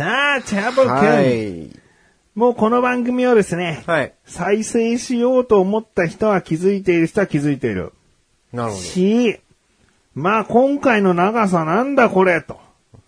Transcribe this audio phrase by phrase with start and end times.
[0.00, 1.68] さあ、チャボくん、はい。
[2.34, 4.14] もうこの番組をですね、はい。
[4.24, 7.92] 再生しようと思った人は気づいている人は気づいている。
[8.50, 8.82] なるほど。
[8.82, 9.38] し、
[10.14, 12.58] まあ今回の長さなんだこれと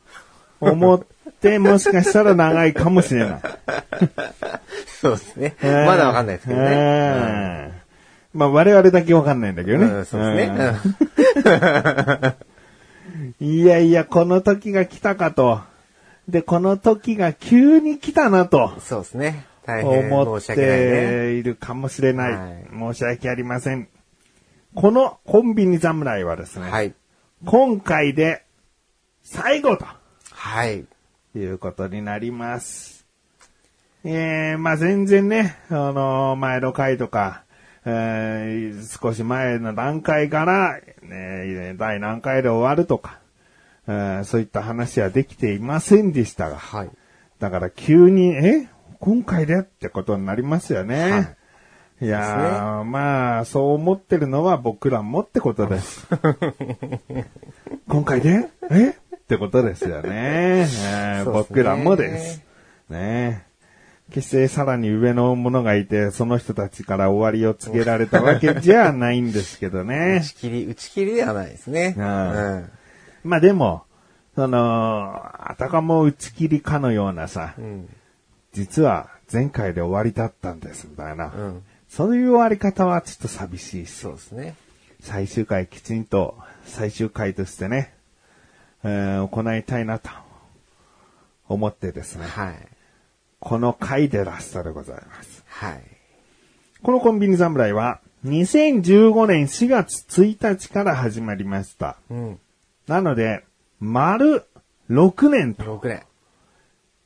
[0.61, 1.03] 思っ
[1.41, 3.41] て、もしかしたら長いかもしれない。
[5.01, 5.57] そうですね。
[5.63, 6.69] まだわかんないですけどね。
[6.69, 7.83] ね。
[8.35, 9.87] まあ我々だけわかんないんだけどね。
[9.87, 12.35] うん、そうですね。
[13.41, 15.72] いやいや、この時が来たかと。
[16.29, 19.47] で、この時が急に来たなとうんそうですね。
[19.65, 20.87] 大変思っ申し訳ないね。
[20.87, 22.33] ているかもしれない。
[22.33, 23.89] はい申し訳ありません。
[24.75, 26.95] このコンビニ侍はですね、はい。
[27.45, 28.45] 今回で
[29.23, 29.87] 最後と
[30.31, 30.85] はい。
[31.35, 33.07] いうことになります。
[34.05, 37.45] えー、まあ全然ね、あの前の回とか、
[37.85, 43.19] えー少し前の段階から、ね、第何回で終わるとか、
[43.89, 46.91] えーそういった話はできていませんでしたが、はい。
[47.39, 48.69] だから急に、え？
[49.01, 51.11] 今回でってことになりますよね。
[51.11, 51.37] はい
[52.03, 56.07] い、やー、まあ、そう思ってるのは僕らもってことです。
[57.89, 58.49] 今回で？
[58.71, 58.91] え？
[58.91, 58.95] っ
[59.29, 60.67] てことですよね。
[60.67, 62.43] ね僕らもです。
[62.91, 63.45] ね
[64.11, 70.23] 決してさらに上の者がいて、その人たちから終わりを告げられたわけじゃないんですけど打ね。
[70.25, 71.95] ち切り、打ち切りではないですね。
[71.97, 72.71] うんうん。
[73.25, 73.85] まあでも、
[74.35, 75.13] その、
[75.51, 77.89] あたかも打ち切りかのようなさ、うん。
[78.53, 81.27] 実は前回で終わりだったんです、みたいな。
[81.27, 81.63] うん。
[81.89, 84.55] そういう終わり方はちょっと寂しいしそうですね。
[85.01, 87.93] 最終回きちんと最終回としてね、
[88.85, 90.11] えー行いたいなと
[91.49, 92.69] 思ってですね、はい。
[93.41, 95.45] この回でラストでございます。
[95.49, 95.83] はい。
[96.83, 101.97] このコンビニ侍は2015年4月1日から始まりました。
[102.11, 102.41] うん。
[102.93, 103.43] なので、
[103.81, 104.45] 丸
[104.91, 106.03] 6年と6年。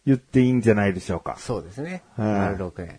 [0.04, 1.36] 言っていいんじゃないでしょうか。
[1.38, 2.02] そうですね。
[2.16, 2.98] はい丸6年。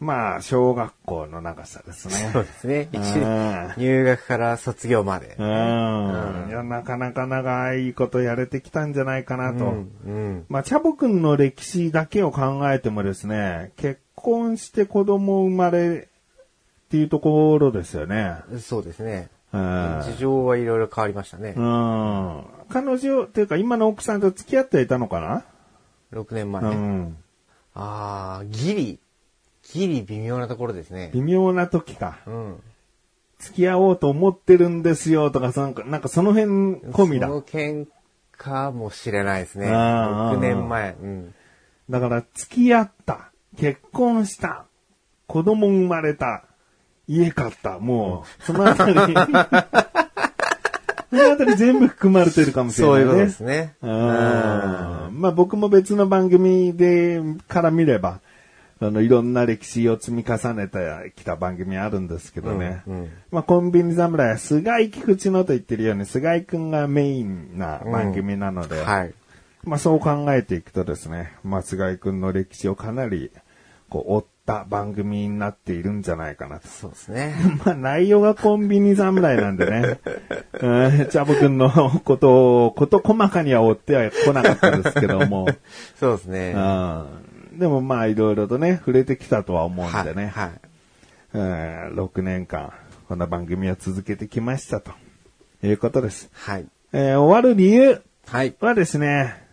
[0.00, 2.30] まあ、小学校の長さですね。
[2.32, 2.88] そうですね。
[2.92, 5.42] 一うん 入学から卒業までう。
[5.42, 6.48] ん。
[6.48, 9.66] いや、なかなか長いことやれてきたんじゃないかなと。
[9.66, 10.46] うん。
[10.48, 18.38] まあ、チャボくんの歴史だけを考えてもですね、結婚して子供生まれっていうところですよね。
[18.50, 18.58] うん。
[18.58, 19.28] そうですね。
[19.54, 20.02] うん。
[20.02, 21.60] 事情はいろいろ変わりましたねう。
[21.60, 22.44] ん。
[22.68, 25.44] 彼女、っていうか今の奥さんと付き合っていたのかな
[26.12, 26.70] ？6年前ね。
[26.70, 27.16] うん。
[27.74, 29.00] ああ、ギリ。
[29.62, 31.10] ギリ微妙なところですね。
[31.14, 32.18] 微妙な時か。
[32.26, 32.62] うん。
[33.38, 37.34] 付き合おうと思ってるんですよとか、なんか、なんかその辺込みだそ。
[37.34, 37.86] の喧
[38.38, 39.68] 嘩もしれないですね。
[39.70, 40.96] あー6年前。
[41.00, 41.34] うん。
[41.90, 44.66] だから、付き合った、結婚した、
[45.26, 46.44] 子供生まれた、
[47.06, 49.10] 家買った、もう、そのあたり、 その
[51.32, 53.00] あたり全部含まれてるかもしれないね。
[53.00, 53.74] そういうことですね。
[53.82, 53.90] うん
[55.20, 58.20] まあ僕も別の番組で、から見れば、
[58.80, 62.82] あの、いろんな歴史を積み重ねてきた番組あるんですけどね。
[62.86, 69.14] うんうんまあコンビニ侍は菅井菊池のと言ってるように、菅井くんがメインな番組なので、はい。
[69.62, 73.30] まあそう考えていくとですね、松貝くんの歴史をかなり、
[73.88, 76.68] こう、追った番組になっているんじゃないかなと。
[76.68, 77.34] そうですね。
[77.64, 79.98] まあ内容がコンビニ侍なんでね、
[80.60, 80.66] う
[81.04, 81.70] んチャボくんの
[82.04, 85.46] ことを、こと細かには追っては来なかったですけども、
[85.98, 86.52] そうですね。
[86.56, 90.50] うんでもまあいろいろとね、触れてきたとは思うんでね、はい。
[91.34, 91.42] うん
[91.94, 92.72] 6年間、
[93.08, 94.90] この番組を続けてきましたと
[95.62, 96.30] いうことです。
[96.32, 96.66] はい。
[96.92, 98.54] えー終わる理由はい。
[98.60, 99.44] はですね、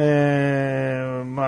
[0.00, 1.44] えー、ま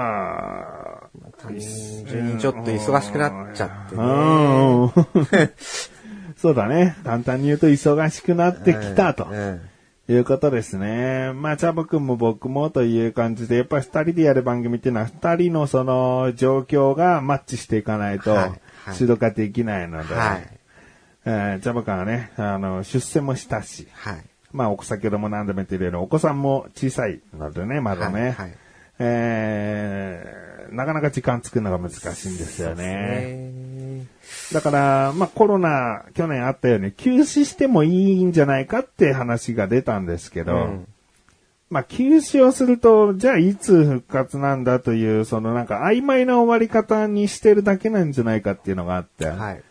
[0.58, 0.89] あ、
[1.38, 4.02] 単純にちょっと忙しくなっちゃってね。
[4.02, 5.50] うん
[6.36, 6.96] そうだね。
[7.04, 9.60] 簡単に言うと忙しくなってきたとうん。
[10.08, 11.32] いうことですね。
[11.34, 20.48] まあ、チャボくんも僕もという感じで、やっぱり二人でやる番組っていうのは二人のその状況がマッチしていかないとはいはい収録ができないので、はい。
[21.26, 24.24] えーチャボくんはね、あの、出世もしたし、はい。
[24.52, 28.20] まあ、お先ほども何度も言ってるように、お子さんも小さいのでね、まだね。
[28.20, 28.54] はいはい
[29.00, 33.52] えーなかなか時間作るのが難しいんですよね。
[33.52, 34.06] ね
[34.52, 40.86] だから、まあコロナ、去年あったように休止してもいいんじゃないかって話が出たんですけど、うん
[41.70, 49.26] まあ、休止をすると、じゃあいつ復活なんだという、そのなんか曖昧な終わり方にしてるだけなんじゃないかっていうのがあって。
[49.26, 49.62] はい。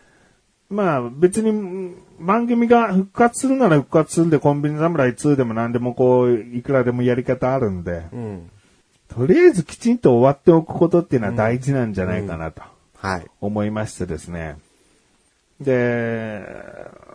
[0.69, 8.51] まあ別にん番組が復活するなら復活するんでコンビニ侍2でも何でもこう、いくらでもやり方あるんで、うん。
[9.09, 12.61] とりあえずきちんと終わっておくことっていうのは大事なんじゃないかなと
[12.97, 13.25] はい。
[13.41, 14.57] 思いましてですね。
[15.59, 16.41] で、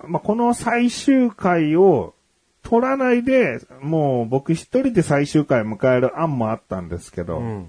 [0.07, 2.15] まあこの最終回を
[2.63, 7.69] 取らないで、もう僕一人で最終回を迎える案もあったんですけど、うん。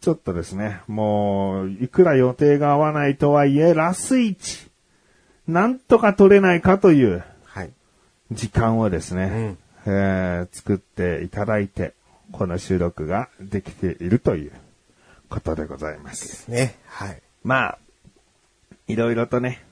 [0.00, 4.68] ちょっとですね、もう、いくら予定が合わないとはいえ、ラスイチ、
[5.48, 7.70] なんとか取れないかというはい。
[8.30, 9.56] 時間をですね、
[9.86, 11.94] えー作っていただいて、
[12.36, 14.52] この収録ができているという
[15.28, 16.50] ことでございます。
[16.50, 16.74] ね。
[16.84, 17.22] はい。
[17.44, 17.78] まあ、
[18.88, 19.64] いろいろとね、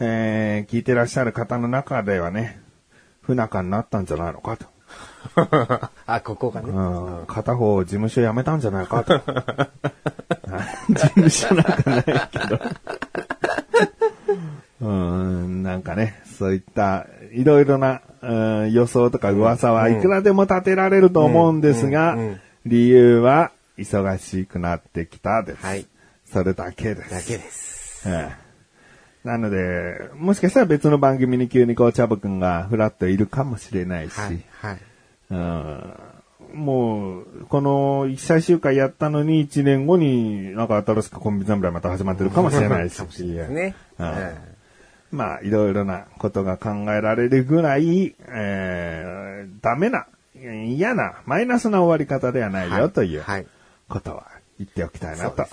[0.00, 2.60] えー聞いてらっしゃる方の中ではね、
[3.20, 4.66] 不仲になったんじゃないのかと。
[6.06, 6.70] あ、ここがね。
[6.70, 9.16] うん片方事務所辞めたんじゃないかと。
[10.90, 12.60] 事務所なんかないけど。
[14.80, 22.16] うん、なんかね、そういったいろいろな、うん予想とか噂はいくらでも立てられると思うんですが、
[22.66, 25.64] 理由は忙しくなってきたです。
[25.64, 25.86] はい
[26.24, 27.10] それだけです。
[27.10, 28.08] だけです。
[28.08, 28.48] ええ
[29.24, 34.44] なので、もしかしたら別の番組に急にこう、チャボくんがフラッといるかもしれないし、はい。
[34.60, 34.78] はい。
[35.30, 35.94] うん
[36.54, 42.96] もう、この最終回やったのに1年後になんか新しくコンビ侍また始まってるかもしれないし。
[42.96, 43.74] かもしれないですね。
[43.98, 44.14] うんうん
[45.10, 53.46] まあ、いろいろなことが考えられるぐらい、えー、ダメな、嫌な、マイナスな終わり方ではないよというはい。
[53.88, 54.26] ことは
[54.58, 55.46] 言っておきたいなと。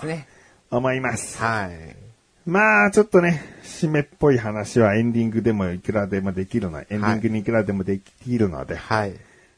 [0.70, 1.38] 思います。
[1.38, 1.96] はい。
[2.44, 9.14] まあ、ちょっとね、締めっぽい話はエンディングでもいくらでもできるの、エンディングにいくらでもできるので、はい。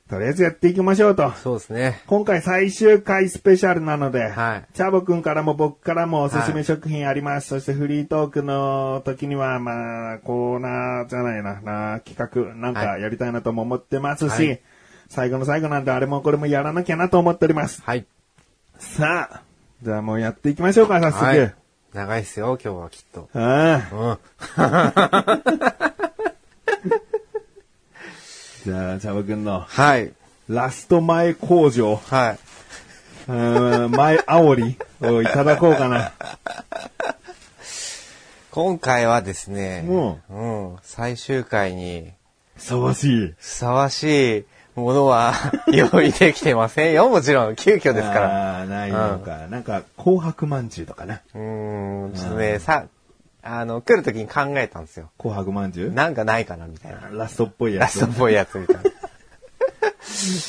[0.09, 1.31] とりあえずやっていきましょうと。
[1.33, 2.01] そうですね。
[2.07, 7.49] 今回最終回スペシャルなので、はいチャボくんからも僕からもおすすめ食品あります。
[7.49, 14.61] そしてフリートークの時には、まあ、コーナーじゃないな、な企画なんかはいやりたいなとも思ってますし、はい
[15.09, 17.83] 最後の最後なんであれもこれもやらなきゃなと思っております。
[17.83, 18.07] はい。
[18.79, 19.43] さあ、
[19.83, 21.25] じゃあもうやっていきましょうか、早速。
[21.25, 21.55] はい。
[21.95, 23.29] 長いですよ、今日はきっと。
[23.35, 24.19] ああ
[25.99, 26.05] うん。
[28.65, 30.13] じゃあ、チャボくんのはい。
[30.49, 32.39] ラスト前工場、はい。
[33.29, 34.77] うーん前煽り
[35.07, 36.13] をいただこうかな。
[38.51, 42.11] 今回はですね、ううん、最終回に
[42.57, 43.35] ふさわしい。
[43.39, 44.45] ふさわしい
[44.75, 45.35] ものは
[45.69, 47.55] 用意できてませんよ、もちろん。
[47.55, 48.59] 急遽ですから。
[48.59, 49.47] ああ、ないのか。
[49.49, 51.21] なんか、紅白まんじゅうとかな。
[51.35, 52.87] うーん、ちょっとね、さ、
[53.43, 55.11] あの、来るときに考えたんですよ。
[55.19, 55.93] 紅白まんじゅう？
[55.93, 57.09] なんかないかな、みたいな。
[57.13, 57.99] ラストっぽいやつ。
[58.01, 58.77] ラストっぽいやつみたい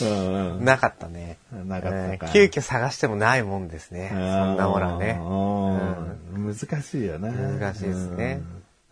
[0.01, 0.73] うんうんな。
[0.73, 1.37] なかったね。
[1.51, 4.09] なかったかえー急遽探してもないもんですね。
[4.11, 5.19] そんなものはね。
[5.21, 7.29] うん難しいよな。
[7.31, 8.41] 難しいですね。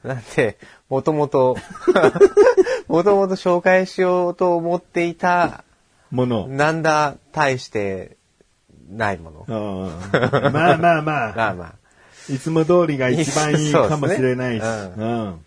[0.03, 0.57] なんで、
[0.89, 1.57] もともと、
[2.87, 5.63] もともと紹介しようと思っていた、
[6.11, 6.17] うん。
[6.17, 6.47] もの。
[6.47, 8.15] なんだ、大して、
[8.89, 9.45] ないもの。
[9.47, 11.73] うんまあまあまあ、 まあまあ、
[12.29, 14.63] いつも通りが一番いいかもしれないし。
[14.63, 15.39] ううん。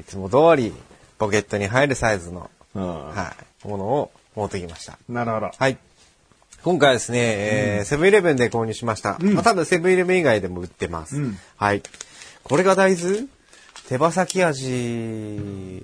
[0.00, 0.72] いつも通り、
[1.18, 4.98] ポケットに入るサイズの、うんはい、ものを持ってきました。
[5.08, 5.50] なるほど。
[5.56, 5.78] はい。
[6.62, 9.18] 今回はですね、えーセブンイレブンで購入しました。
[9.20, 11.16] まあ多分セブンイレブン以外でも売ってます。
[11.16, 11.82] うんはい。
[12.42, 13.26] これが大豆？
[13.88, 15.82] 手羽先味。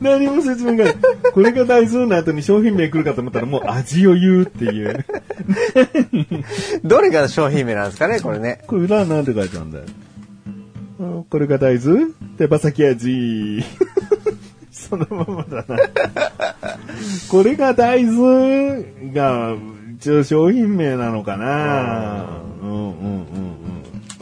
[0.00, 0.96] 何も説明がない。
[1.32, 5.04] これが大豆の後に商品名来るかと思ったらもう味を言うっていう。
[6.84, 8.62] どれが商品名なんですかね、これね。
[8.66, 9.84] これ裏は何て書いてあるんだよ。
[11.00, 12.06] あこれが大豆？
[12.36, 13.64] 手羽先味。
[14.70, 15.76] そのままだな。
[17.30, 19.56] これが大豆が、
[19.96, 22.26] 一応商品名なのかな
[22.62, 23.26] うんうんうん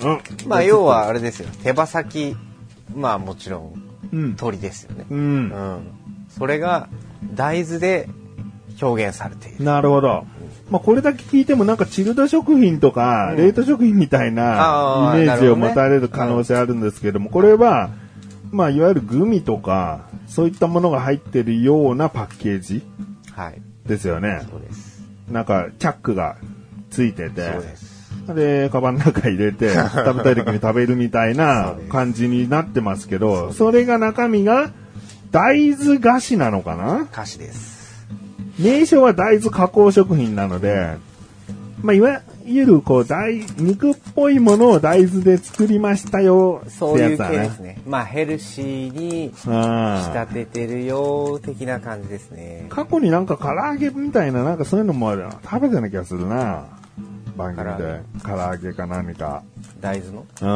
[0.03, 0.13] うん。
[0.13, 0.21] うん。
[0.47, 1.49] まあ要はあれですよ。
[1.63, 2.37] 手羽先、
[2.95, 4.37] まあもちろんうん。
[4.37, 5.07] 鳥ですよね。
[5.11, 5.15] う。
[5.15, 5.87] うんん。
[6.29, 6.89] それが
[7.35, 8.09] 大豆で
[8.81, 9.65] 表現されている。
[9.65, 10.27] なるほど。
[10.71, 17.91] まあ、これだけ聞いてもなんかチルド食品とか、冷凍食品みたいなイメージを持たれる可能性あるんですけども、これは、
[18.51, 22.83] まあ、いわゆるグミとか、そういったものが入ってるようなパッケージ
[23.33, 23.63] はい。
[23.87, 24.45] ですよね。
[24.51, 25.05] そうです。
[25.31, 26.37] なんか、チャックが
[26.91, 27.65] ついててそう、
[28.35, 34.71] でカバンの中入れて、 食べたい時に食べるみたいな感じになってますけど、それが中身が
[35.31, 37.07] 大豆菓子なのかな？
[37.13, 37.77] 歌詞です。
[38.59, 40.97] 名称は大豆加工食品なので、
[41.83, 47.19] まあ、いわゆる、こう、大、肉っぽいものを大豆で作りましたよそういう。
[47.19, 47.83] 系ですね。
[47.87, 52.67] まあヘルシーにうん仕立ててるよ的な感じですね。
[52.71, 55.13] 過去になんか唐揚げみたいな、なんかそういうのも
[55.45, 56.65] 食べてな気がするな。
[57.37, 58.01] 番組で。
[58.25, 59.43] 唐揚げか何か。
[59.81, 60.25] 大豆の？
[60.43, 60.49] うん。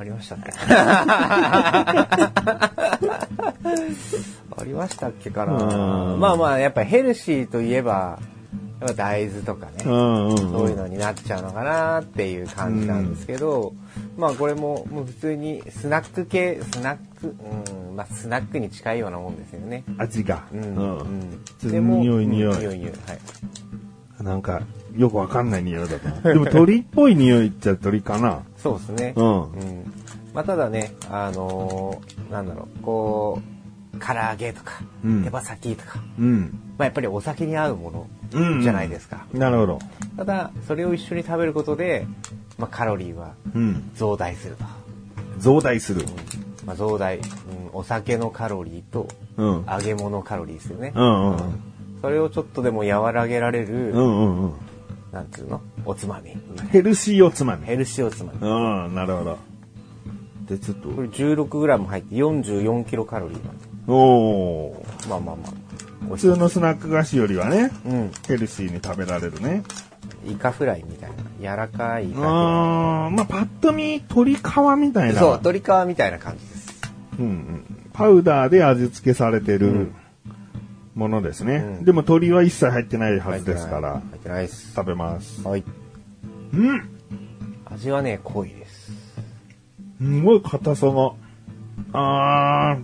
[0.00, 0.52] ありましたっけ？
[4.56, 8.18] ありましたっけかなうんまあまあ、やっぱヘルシーといえば、
[8.80, 13.74] やっぱ大豆とかね、うんうん、そういうのになっちゃうのかなっていう感じなんですけど、
[14.16, 17.34] まあこれももう普通にスナック系、スナック、
[17.88, 19.84] うん、まあスナックに近いようなもんですよね。
[19.98, 20.44] 味が。
[20.52, 20.62] うん。
[20.62, 22.92] うんうんちょっと匂い匂いうん匂い匂い。
[23.06, 23.18] はい。
[24.22, 24.62] なんか、
[24.96, 26.28] よくわかんない匂いだと。
[26.28, 28.42] でも鳥っぽい匂いっちゃ鳥かな。
[28.56, 29.14] そうですね。
[29.16, 29.92] うんうん。
[30.34, 33.42] まあただね、あのーなんだろう、こ
[33.94, 36.58] う、唐揚げとか、うん手羽先とか、うん。
[36.78, 39.26] まあやっぱりお酒に合うもうんのじゃないですか。
[39.32, 39.78] なるほど。
[40.16, 42.06] ただ、それを一緒に食べることで、
[42.58, 43.90] まあカロリーはうん。
[43.94, 44.64] 増大すると。
[45.38, 46.04] 増大する。
[46.66, 47.24] まあ増大、うん、
[47.72, 49.66] お酒のカロリーとうん。
[49.66, 50.92] 揚げ物カロリーですよね。
[50.94, 51.62] うんうんうん。
[52.02, 54.52] それをちょっとでも和らげられる、うんうんうん。
[55.12, 55.60] なんつうの？
[55.84, 56.36] おつまみ。
[56.70, 57.66] ヘルシーおつまみ。
[57.66, 58.38] ヘルシーおつまみ。
[58.40, 59.38] うん、なるほど。
[60.48, 63.68] で、ちょっと、これ 16g 入って44キロカロリーなんです。
[63.86, 65.52] おーまあまあまあ。
[66.08, 68.10] 普通のスナック菓子よりはね、うん。
[68.26, 69.62] ヘルシーに食べられるね。
[70.26, 71.16] イカフライみたいな。
[71.40, 74.38] 柔らかいイカフラあー、まあ、パッと見、鶏皮
[74.78, 75.14] みたいイ。
[75.14, 75.20] な。
[75.20, 76.80] そう、鶏皮みたいな感じです。
[77.18, 77.64] うんうん。
[77.92, 79.94] パウダーで味付けされてるうん
[81.00, 81.56] ものですね。
[81.56, 84.74] うんでも鶏は一切入ってないはずですから入、ってないです。
[84.74, 85.42] 食べます。
[85.48, 85.64] はい。
[86.52, 86.88] うん
[87.64, 88.92] 味はね、濃いです。
[89.98, 91.12] すごい硬さが。
[91.94, 92.82] あー、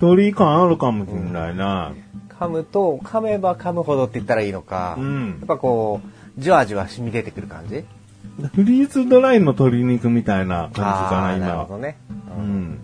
[0.00, 1.92] 鶏感あるかもしれないな。
[2.40, 6.00] 噛むと、噛めば噛むほどって言ったらいいのか、うんやっぱこ
[6.38, 7.84] う、じわじわ染み出てくる感じ
[8.54, 11.76] フリーズドライの鶏肉みたいな感じかな、あーなるほ今。
[11.76, 11.98] どね。
[12.38, 12.78] うん。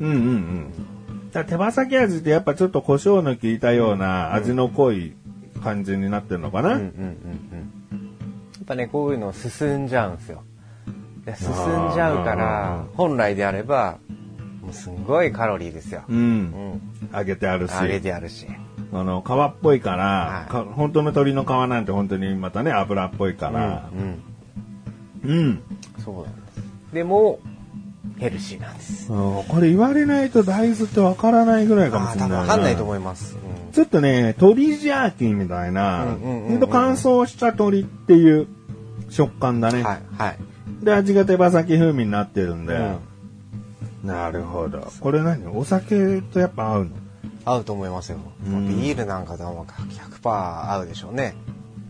[0.00, 0.72] うんうんうん。
[1.32, 5.14] だ手羽先味ってやっぱちょっと胡椒の効いたような味の濃い
[5.62, 6.88] 感じになってるのかな、うんうんうん
[7.92, 7.98] うん。
[8.54, 10.42] やっぱね、こういうの進んじゃうんですよ。
[11.24, 11.52] で進ん
[11.94, 13.98] じゃうかあら、本来であれば、
[14.62, 16.02] もうすんごいカロリーですよ。
[16.08, 16.16] うん。
[16.16, 17.16] うん。
[17.16, 17.74] 揚げてあるし。
[17.74, 18.46] 揚げてあるし。
[18.92, 23.90] あの、皮っぽいから、はいか本当の鶏の皮なんて本当にまたね、油っぽいから。
[25.24, 25.30] うん。
[25.30, 25.62] うん。
[26.02, 26.62] そうなんです。
[26.94, 27.40] でも、
[28.18, 29.12] ヘルシーなんです。
[29.12, 33.36] うんこれ言われないと大豆ってわからないぐらいかもしれない分わかんないと思います。
[33.36, 33.38] う
[33.68, 38.48] んちょっとね、鶏ジャーキーみたいな、うんうんうんうんほんと乾燥した鶏っていう
[39.10, 39.82] 食感だね。
[39.82, 40.38] はい、はい。
[40.82, 42.74] で、味が手羽先風味になってるんで。
[42.74, 44.90] うなるほど。
[45.00, 45.46] これ何？
[45.48, 46.90] お酒とやっぱ合うの？
[47.44, 48.18] 合うと思いますよ。
[48.46, 51.34] うんビールなんかとはもう100%合うでしょうね。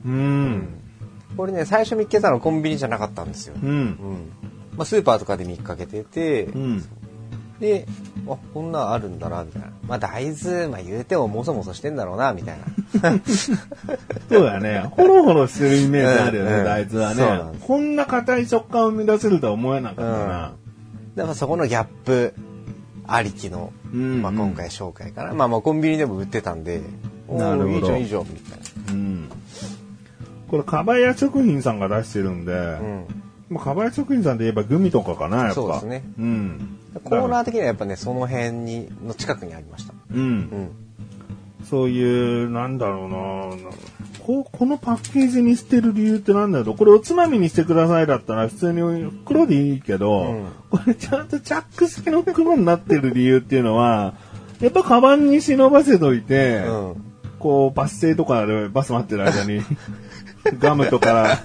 [0.04, 0.68] うん。
[1.36, 3.54] これね、最初見っけたのコンビニじゃなかったんですよ。
[3.62, 3.66] う。
[3.66, 4.32] うんん。
[4.78, 6.84] まあ、スーパーとかで見かけてて、うん。
[7.60, 7.86] で、
[8.28, 9.68] あ、こんなんあるんだな、みたいな。
[9.88, 12.58] まあ、大豆、まあ、言うてももそもそしてんだろうな、みたい
[13.02, 13.10] な。
[14.30, 14.84] そうだね。
[14.92, 20.52] ホロホロしてるイメージあるよね、うんうん大豆はねこんな硬い食感を生み出せるとは思えなかったな。
[21.16, 22.34] だからそこのギャップ
[23.08, 25.32] ありきの、うんまあ、今回紹介かな。
[25.32, 26.82] まあ、まあ、コンビニでも売ってたんで、
[27.26, 28.58] おなるほどーいいじゃん、いいじゃん、みたい
[28.94, 29.28] うん。
[30.48, 32.78] これ、かばや食品さんが出してるんで、な。
[32.78, 33.04] うん。
[33.50, 35.54] まあ、かばや食品さんで言えばグミとかかな、やっぱ。
[35.54, 36.04] そうですね。
[36.18, 36.78] うん。
[37.04, 39.94] コーナー的にはやっぱね、その辺に、の近くにありました。
[40.12, 40.24] うんう。
[40.24, 40.70] ん。
[41.64, 43.70] そういう、なんだろうな
[44.28, 48.82] ここのパッケージに捨てる理由ってなんだろうこれおつまみにしてくださいだったら普通に
[49.24, 54.12] 袋でいいけど、うんこれちゃんとチャック式の袋になってる理由っていうのは、
[54.60, 57.04] やっぱカバンに忍ばせといて、うん。
[57.38, 59.62] こうバス停とかでバス待ってる間に、
[60.58, 61.38] ガムとか、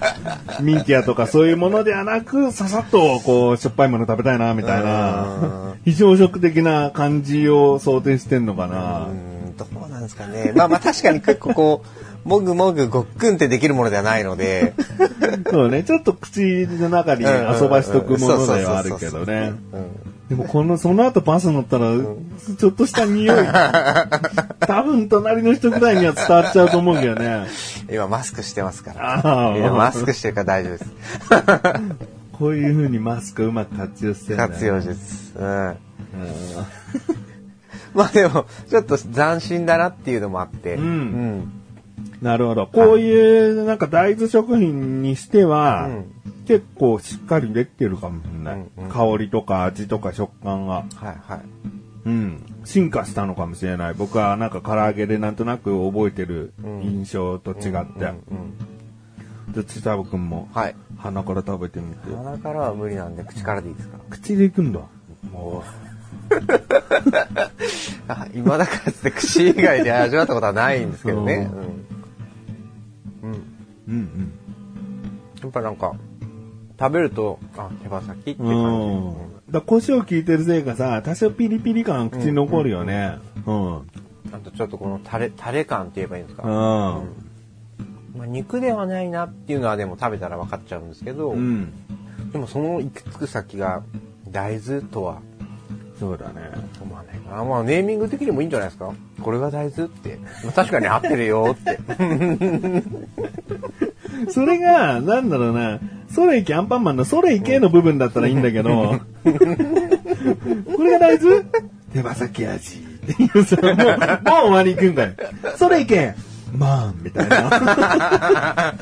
[0.60, 9.06] ミンティアとかそういうものではなく、ささっとこうしょっぱいもの食べたいな、みたいなうん、非常食的な感じを想定してんのかな。
[9.06, 10.52] うん、どうなんですかね。
[10.54, 11.84] まあまあ確かに結構こ
[12.24, 14.74] う、もぐもぐごっくんってできるものではないので、
[15.50, 19.52] そうね、ちょっと口の中に遊ばしとくものではあるけどね。
[19.72, 20.13] うん。
[20.36, 21.92] でもこの、その後バス乗ったら、
[22.58, 23.46] ちょっとした匂い、
[24.60, 27.46] 多分隣の人ぐらいには伝わっちゃうと思うけどね。
[27.90, 29.70] 今マスクしてますから。
[29.70, 30.92] マスクしてるから大丈夫です。
[32.32, 35.34] こういう風にマスクうまく活用してるね活用です。
[35.36, 35.66] うん。
[35.68, 35.76] うん
[37.94, 40.74] まあでも、ちょっと斬新だなっていうのもあって。
[40.74, 41.52] うんうん。
[42.22, 42.66] なるほど。
[42.66, 46.04] こういう、なんか大豆食品にしては、うん
[46.46, 48.54] 結構しっかりできてるかもしれない。
[48.56, 50.74] うんうん香りとか味とか食感が。
[50.74, 51.40] はいはい。
[52.04, 52.42] うん。
[52.66, 53.94] 進化したのかもしれない。
[53.94, 57.62] 僕はなんか唐揚げでなんとなく覚えてるうん印象と違って。
[57.62, 57.84] うんうん
[59.54, 60.74] じゃあ、ちたぶくんも、はい。
[60.98, 62.14] 鼻から食べてみて。
[62.14, 63.98] 鼻からは無理なんで、口からでいいですか？
[64.10, 64.80] 口でいくんだ。
[65.32, 65.83] もう。
[68.08, 71.50] あ 今だからっつって口以外で味わったことはないんですけどね。
[73.22, 73.30] うん。
[73.30, 73.42] うん。
[73.88, 74.32] うんうん。
[75.42, 75.94] やっぱなんか、
[76.78, 78.52] 食べると、あ、手羽先って感じ。
[78.52, 79.14] うん。
[79.50, 83.18] だ胡椒効いてるせいかさ、多少ピリピリ感口に残るよね。
[83.46, 83.76] うん。
[84.32, 86.42] あとちょっとこのタレ、タレ感って言えばいいんですか？
[86.44, 86.50] うん。
[88.18, 91.72] まあ、肉ではないなっていうのはでも食べたら分かっちゃうんですけど、うん。
[92.32, 93.82] でもそのいくつく先が
[94.30, 95.20] 大豆とは
[95.98, 96.34] そうだね。
[96.82, 97.44] 思わないかな。
[97.44, 98.92] まあネーミング的にもいいんじゃないですか？
[99.22, 100.18] これが大豆って。
[100.44, 101.78] まあ確かに合ってるよって。
[104.30, 111.42] それが、なんだろうな、ソレイケアンパンマンのソレイケの部分だったらいいんだけど、 これが大豆？
[111.92, 112.78] 手羽先味
[113.14, 115.10] もう、もう終わり行くんだよ。
[115.56, 116.14] ソレイケ
[116.56, 117.42] マンみたいな。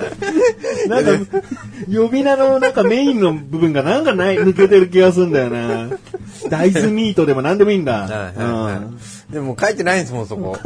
[0.89, 1.41] なんか、
[1.93, 5.89] 呼び名のなんかメインの部分がなんかない、抜けてる気がするんだよな。
[6.49, 8.03] 大豆ミートでも何でもいいんだ。
[8.03, 8.81] はいはいは
[9.31, 10.59] いでも書いてないんですもん、そこ。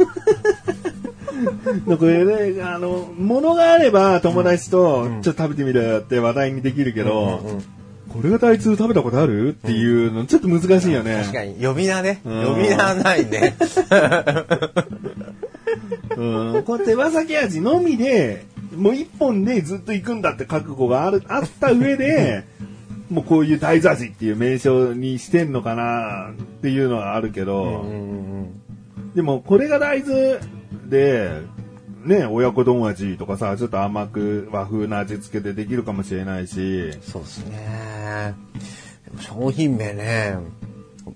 [1.85, 1.97] うん。
[1.97, 7.63] これね、あの、物があれば友達と、ちょっと食べてみるって話題にできるけど、うんうん
[8.07, 9.49] これが大豆食べたことある？
[9.49, 11.21] っていうの、ちょっと難しいよね。
[11.21, 12.21] 確かに、呼び名ね。
[12.25, 13.55] うん呼び名はないね。
[16.15, 16.63] うん。
[16.63, 22.43] こう手羽先味のみで、もう一本でずっと行くんだって覚悟がある、あった上で、
[23.09, 27.85] もうこういう大豆味っていう名称にしてんのかなっていうのはあるけど、
[29.15, 30.39] でもこれが大豆
[30.89, 31.41] で、
[32.03, 38.33] ね、親子丼味とかさ、ちょっと甘く和風な味付けでできるかもしれないし、そうですね。
[39.19, 40.37] 商品名ね、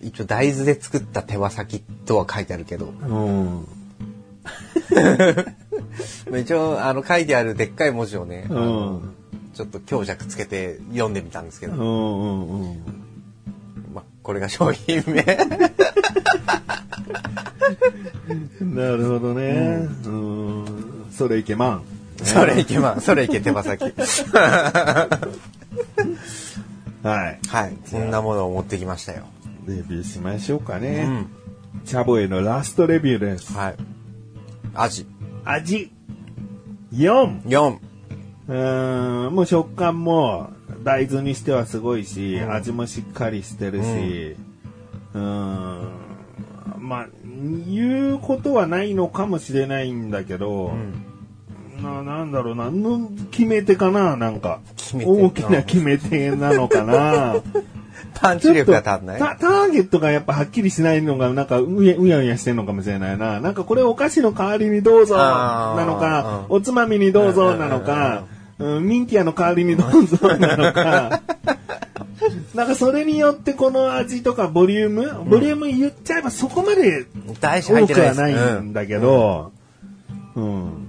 [0.02, 3.68] 一応大豆で作った手羽先とは書いてあるけど、うん。
[6.30, 9.14] ま あ一応あの書いてあるでっかい文字をね、あうのん。
[9.54, 12.78] ちょっと強弱つけて読んでみたんですけど、うんうんうん。
[13.94, 15.24] まあこれが商品名。
[18.62, 19.88] なるほどね。
[20.06, 20.66] うん。
[21.12, 21.84] それいけまん。
[22.24, 23.84] それいけまあ、それいけ手羽先。
[23.84, 23.90] は
[27.04, 27.40] い。
[27.48, 29.24] はい、そんなものを持ってきましたよ。
[29.68, 31.04] レビューしましょうかうね。
[31.06, 31.28] ん。
[31.86, 33.54] チャボへのラストレビューです。
[33.54, 33.76] はい。
[34.74, 35.06] 味。
[35.46, 35.92] 味。
[36.94, 37.44] 4。
[37.44, 37.78] 4。
[38.48, 40.50] うーん、もう食感も
[40.84, 44.36] 大豆にしてはすごいし、うん味もしっかりしてるし、
[45.14, 45.90] うーん、
[46.80, 47.08] まあ、
[47.68, 50.74] 言うことはないのかもしれないんだけど、
[51.82, 54.60] ななんだろうな、の決め手かな、なんか。
[54.94, 57.36] 大きな決め手なのかな。
[58.14, 59.20] パンチ力が足んない？
[59.20, 63.40] タターゲットがやっぱはっきりしないのが、なんかうやうやうやしてんのかもしれないな。
[63.40, 68.24] なんかこれお菓子の代わりにどうぞなのか、うんおつまみにどうぞなのか、
[68.60, 71.22] うんミンティアの代わりにどうぞ なのか。
[72.54, 77.06] なんかそれによってこの味とかボリューム、ボリューム言っちゃえばそこまで
[77.42, 79.52] 多くはないんだけど、
[80.36, 80.88] うん。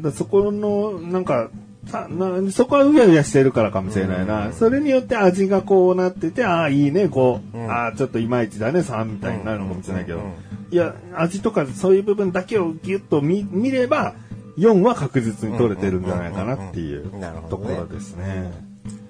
[0.00, 1.50] だそこの、なんか、
[1.86, 4.52] さなそこはうやうやしてるからかもしれないな。
[4.52, 10.74] それによって味がこうなってて、ああ、いいね、こう、うんああ、ちょっといまいちだね、3みたいになるのかもしれないけどうんうんうん。
[10.74, 14.14] いや、味とかそういう部分だけをギュッと見見れば、
[14.58, 17.10] 4は確実に取れてるんじゃないかなっていう
[17.48, 18.52] ところですね。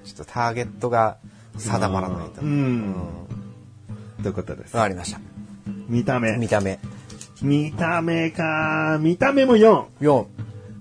[0.04, 1.16] ちょっとターゲットが
[1.56, 2.40] 定まらないと。
[2.42, 2.94] うん
[4.22, 4.82] ということですわ。
[4.82, 5.20] かりました。
[5.88, 6.36] 見た目。
[6.36, 6.78] 見た目。
[7.42, 8.98] 見た目か。
[9.00, 10.26] 見た目も4。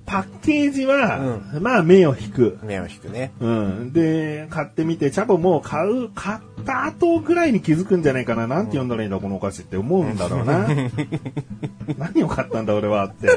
[0.09, 0.11] 4。
[0.11, 2.59] パッケージは、まあ目を引く。
[2.63, 3.31] 目を引くね。
[3.39, 3.93] うん。
[3.93, 8.47] で、買ってみて、チャボも買う、買った後ぐらいに気づくんじゃないかな。
[8.47, 10.67] なんて読んだらいいんだ、このお菓子って思うんだろうな。
[11.97, 13.27] 何を買ったんだ、俺はって。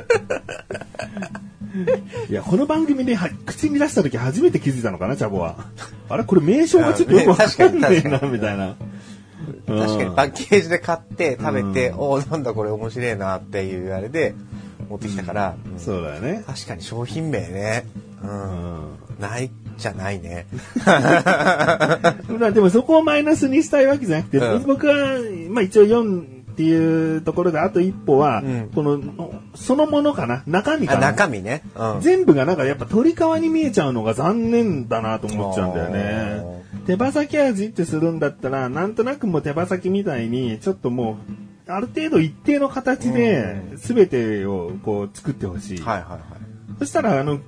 [2.28, 5.56] いや、この番組では口に出した時初めて気づいたのかな、チャボは。
[6.08, 6.24] あれ？
[6.24, 8.74] これ名称がちょっとよくわかんな、確かにみたいな。
[9.66, 14.34] 確かにパッケージで買って食べて、おおなんだこれ面白いなっていうあれで
[14.92, 16.44] 持ってきたから、うんそうだよね。
[16.46, 17.86] 確かに商品名ね。
[18.22, 18.26] う。
[18.26, 18.98] うんん。
[19.18, 20.46] ないじゃないね。
[20.84, 25.18] まあでもそこをマイナスにしたいわけじゃなくて、うん僕は、
[25.50, 29.00] まあ一応4っていうところであと一歩は、うんこの、
[29.54, 30.42] そのものかな？
[30.46, 31.62] 中身かあ、な中身ね。
[31.74, 32.00] うん。
[32.02, 36.62] 全部がなんかやっぱ鳥皮に見えちゃうのが残念だなと思っちゃうんだよね。
[36.86, 45.78] 手羽先味ってするんだったら、なんとなくもう手羽先みたいに、ちょっともう、ある程度一定の形で、全てをこう作ってほしい。
[45.80, 46.20] はいはいはい。
[46.78, 47.40] そしたら、あの、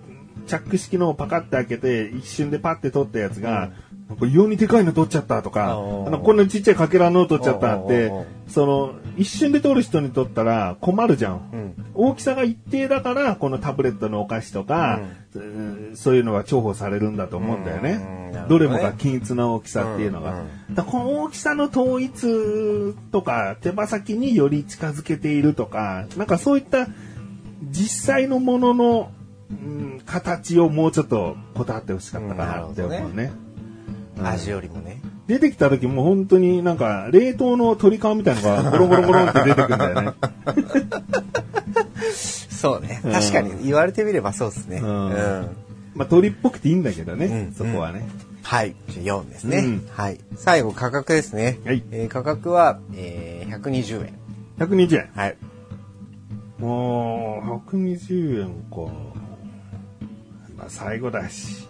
[0.46, 3.72] チャック式のをパカって開けて、一瞬でパッて取ったやつが、
[4.08, 5.74] なんか異様にでかいの取っちゃったとか、あ
[6.10, 8.12] のこんなちっちゃいかけらの取っちゃったって
[8.48, 11.40] その、一瞬で取る人にとったら困るじゃん。
[11.52, 11.86] うん。
[11.94, 15.00] 大きさが一定だから、このタブレットのお菓子とか、
[15.34, 17.92] うんそういうのは重宝されるんだと思うんだよね。
[17.92, 20.42] うんどどねれもが均一な大きさっていうのが。
[20.72, 26.88] だこの大きさの統一とか、手羽先により近づけているとか、なんかそういった
[27.70, 29.10] 実際のものの、
[29.50, 33.32] うん形をもうちょっとこだわってほしかったかなって思ううんね。
[34.18, 35.00] うん味よりもね。
[35.26, 40.12] 出てきた時も本当になんか冷凍の鶏皮みたいのが ゴロゴロゴロって出てくるんだよね。
[42.14, 43.00] そうね。
[43.04, 44.78] うん確かに言われてみればそうですね。
[44.78, 45.10] ううんん。
[45.94, 48.06] まあ鳥っぽくていいんだけどね、うんそこはね。
[48.42, 48.74] はい。
[48.88, 49.58] じゃあ4ですね。
[49.58, 50.18] うんはい。
[50.36, 51.58] 最後価格ですね。
[51.64, 54.14] はいえー価格は、えー、120円。
[54.58, 55.10] 120円。
[55.14, 55.36] はい。
[56.58, 58.92] もう、120円か。
[60.56, 61.66] まあ最後だし。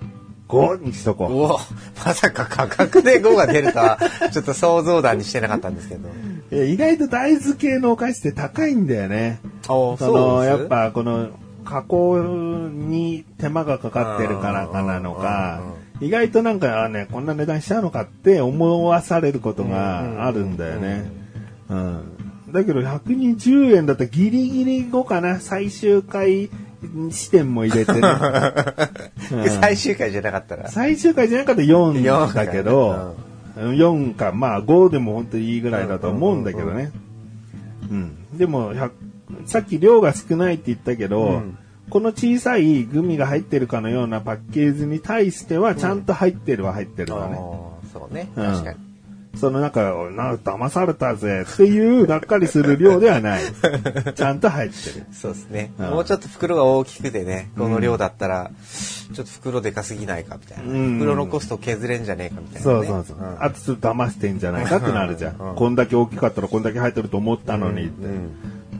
[0.55, 1.33] 5にしとこう。
[1.33, 1.59] おお
[2.05, 3.99] まさか価格で5が出るとは、
[4.33, 6.09] ちょっと想像だにしてなかったんですけど。
[6.51, 9.41] え意外と大豆系のお菓子って高いんだよね。
[9.69, 11.31] おその、やっ、ぱこの、
[11.65, 15.63] 加工に手間がかかってるからかなのか
[15.99, 21.11] うん、意外となんかね、こんな値段しちゃうのかって思わされることがあるんだよね。
[21.71, 22.03] うん。
[22.53, 26.51] だけど120円だったらギリギリ後かな、最終回
[27.11, 28.01] 視点も入れてね。
[29.33, 30.69] う ん最終回じゃなかったら。
[30.69, 33.15] 最終回じゃなかったら4 4だけど、
[33.57, 36.91] 4か、まあ5でも本当にいいぐらいだと思うんだけどね。
[37.91, 38.39] うん。
[38.39, 38.91] でも、100
[39.47, 41.59] さっき量が少ないって言ったけど、うん
[41.91, 47.37] この小さいグミが入ってるかのようなパッケージに対しては、ちゃんと入ってるは入ってるわね。
[47.37, 48.31] あーそうね。
[48.37, 48.79] うん確かに。
[49.37, 53.43] そのなんか、な、騙されたぜっていう、がっかりする量ではない。
[54.15, 55.07] ちゃんと入ってる。
[55.13, 55.73] そうですね。
[55.79, 58.51] うんもうちょっと袋が大きくてね、この量だったら、
[59.13, 60.73] ちょっと袋でかすぎないかみたいな。
[60.73, 62.87] うん袋のコスト削れんじゃねえかみたいな、ね。
[62.87, 63.19] そうそうそう。
[63.19, 65.37] んあとちょっと騙してんじゃないかってなるじゃん。
[65.39, 68.07] うんこんだけ大きかったらこんだけ入ってると思ったのにって。
[68.07, 68.13] うん。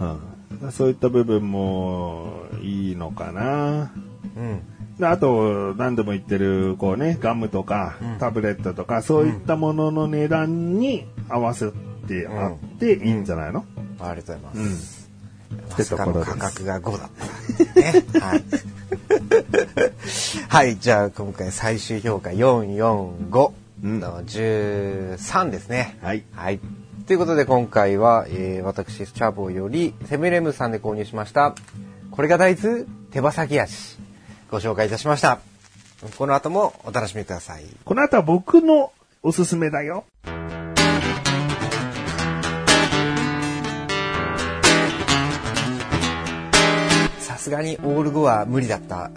[0.01, 0.19] うん
[0.71, 3.91] そういった部分もいいのかな。
[4.37, 4.63] うん。
[4.99, 11.73] であと、何度も言ってる、こうね、ガムとか、タブレットとか、そういったものの値段に合わせ
[12.07, 13.65] てあっていいんじゃないの、
[13.99, 15.11] ありがとうございうん、ます。
[15.71, 17.11] まさかの価格が5だっ
[17.75, 17.81] た。
[17.81, 18.05] ね。
[18.21, 18.45] はい。
[20.49, 23.53] はい、じゃあ今回最終評価445
[23.83, 25.99] うんの13ですね。
[26.03, 26.61] はいはい。
[27.07, 31.55] ということで今回は、えー私、チャボよりセミレムさんで購入しました。
[32.11, 34.04] これが大豆手羽先味。
[34.55, 35.41] ご紹介いたしました。
[36.17, 37.65] この後もお楽しみください。
[37.85, 40.05] この後は僕のおすすめだよ。
[47.19, 49.11] さすがにオール5は無理だった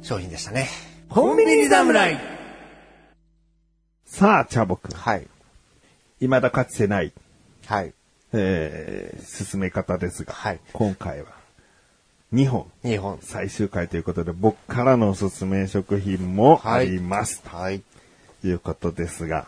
[0.00, 0.68] 商品でしたね。
[1.08, 2.20] コンビニ侍
[4.04, 4.96] さあ、チャボくん。
[4.96, 5.26] はい。
[6.20, 7.12] 未だかつてない、
[7.66, 7.92] はい。
[8.32, 11.43] えー、進め方ですが、はい今回は
[12.34, 13.18] 2本2本。
[13.22, 17.42] 最終回ということで僕からのおすすめ食品もあります。
[17.46, 17.82] はい。
[18.42, 19.46] ということですが、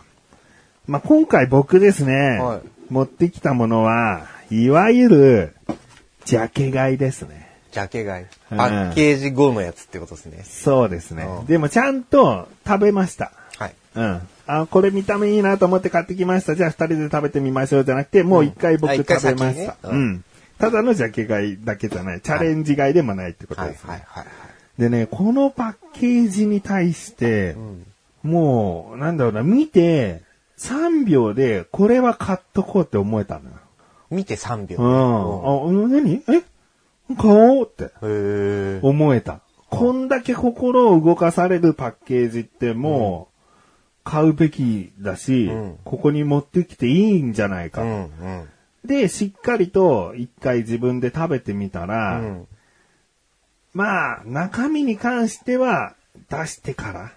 [0.86, 5.54] まあ、今回僕ですね、はい持ってきたものは、いわゆる、
[6.24, 7.48] ジャケ買いですね。
[7.72, 8.24] ジャケ買い。
[8.24, 10.44] うんパッケージ後のやつってことですね。
[10.44, 11.42] そうですねう。
[11.42, 13.32] んでもちゃんと食べました。
[13.58, 13.74] はい。
[13.96, 14.20] うん。
[14.46, 16.54] あ、これ見た目いいなと思って買ってきました。
[16.54, 19.76] じゃあ二人で食べてみましょうじゃなくて、もう一回僕食べました。
[19.82, 20.24] ううんん。
[20.58, 22.20] ただのジャケ買いだけじゃない。
[22.20, 23.70] チャレンジ買いでもないってことはい。
[23.70, 23.90] ですね。
[23.90, 24.02] はい。
[24.06, 24.26] はい。
[24.78, 27.56] でね、このパッケージに対して、
[28.22, 30.22] もう、なんだろうな、見て、
[30.58, 33.56] 3秒で、これは買っとこうって思えたのよ。
[34.10, 34.78] 見て3秒。
[34.78, 35.86] うん。
[35.86, 36.22] あ、何？
[36.28, 36.42] え？
[37.16, 38.80] 買おうってへえ。
[38.82, 39.40] 思えた。
[39.68, 43.36] こんだけ心を動かされるパッケージってもう、
[44.04, 47.82] 買うべきだし、うんここに持ってきていいんじゃないか。
[47.82, 47.90] うん。
[47.90, 48.48] うん。
[48.86, 52.46] で、しっかりと一回自分で食べてみたら、うん。
[53.74, 55.94] まあ、中身に関しては
[56.30, 57.12] 出してから、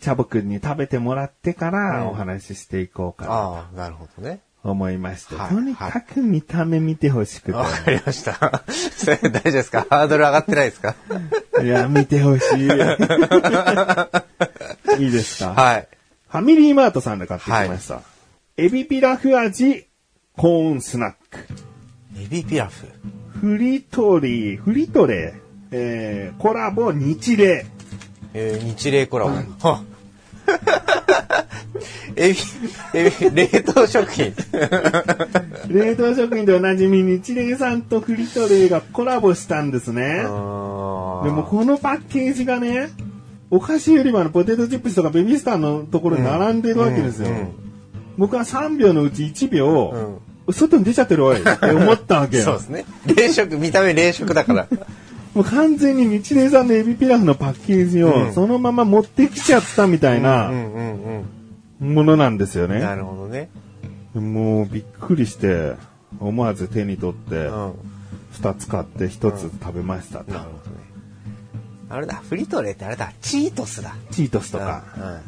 [0.00, 4.40] チャボくんに食べてもらってからうんお話ししていこうかなああ、なるほどね。
[4.62, 8.64] と思いまして、はいとにかく見た目見てほしくて、わかりました。
[8.68, 9.86] そ れ大丈夫ですか？
[9.88, 10.94] ハードル上がってないですか？
[11.62, 12.64] いや、見てほしい。
[14.98, 15.52] いいですか？
[15.54, 15.88] はい。
[16.28, 18.00] ファミリーマートさんで買ってきました。
[18.56, 19.86] エビピラフ味
[20.36, 21.46] コーンスナック。
[22.20, 22.88] エビピラフ。
[23.38, 27.64] フリトリー、フリトレー、えー、コラボ日例。
[28.34, 29.30] えー、日霊コラボ。
[29.68, 29.84] は
[32.16, 32.38] エビ、
[32.94, 34.34] エビ、 冷凍食品。
[35.70, 40.02] 冷凍食品でおなじみ日霊さんとフリトレーがコラボしたんですね。
[40.02, 42.88] ででもこのパッケージがね、
[43.50, 47.28] お菓子売り場のポテトチップスとかベビースターのところに並んでるわけですよ。
[47.28, 47.63] うんうん
[48.16, 52.42] 僕は3秒のうち1秒、う外に出ちゃってるわいって思ったわけよ。
[52.44, 52.84] そうですね。
[53.06, 54.66] 冷食、見た目冷食だから。
[55.34, 61.24] もう完全に日霊さんのエビピラフのパッケージをうんそのまま持ってきちゃったみたいうんなうん
[61.82, 62.70] うんものなんですようん。
[62.70, 62.96] なね。
[62.96, 63.48] るほどね。
[64.14, 65.72] もうびっくりして、
[66.20, 67.72] 思わず手に取ってうん。、なる
[68.40, 70.24] 2つ買って1つ食べましたと。
[70.26, 70.48] ほどね。
[71.88, 73.94] あれだ、フリトレってあれだ、チートスだ。
[74.10, 74.84] チートスとか、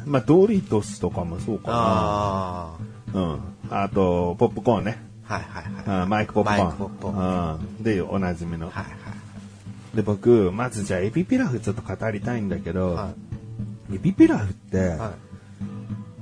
[0.06, 2.76] うまあドリトスとかもそうかあ
[3.12, 3.20] な。
[3.20, 3.40] うん。
[3.70, 4.98] あと、ポップコーンね。
[5.28, 5.34] あ。
[5.34, 6.02] はいはいはい。
[6.02, 6.66] うんマイクポップコーン。
[6.66, 7.82] マイクポップコーうん。
[7.82, 8.70] で、おなじみの。
[8.70, 8.84] はい
[9.94, 12.96] で、僕、まずじゃあエビピラフちょっと語りたいんだけど、はい。
[12.96, 13.10] は
[13.94, 14.80] エビピラフって、い。
[14.80, 15.26] はい。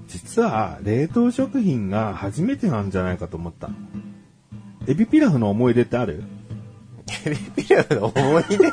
[0.06, 3.70] 実は冷凍食品が初めてなんじゃないかと思った。
[4.86, 6.22] エビピラフの思い出ってある？
[7.26, 8.68] エビピラフの思い出？
[8.68, 8.70] あ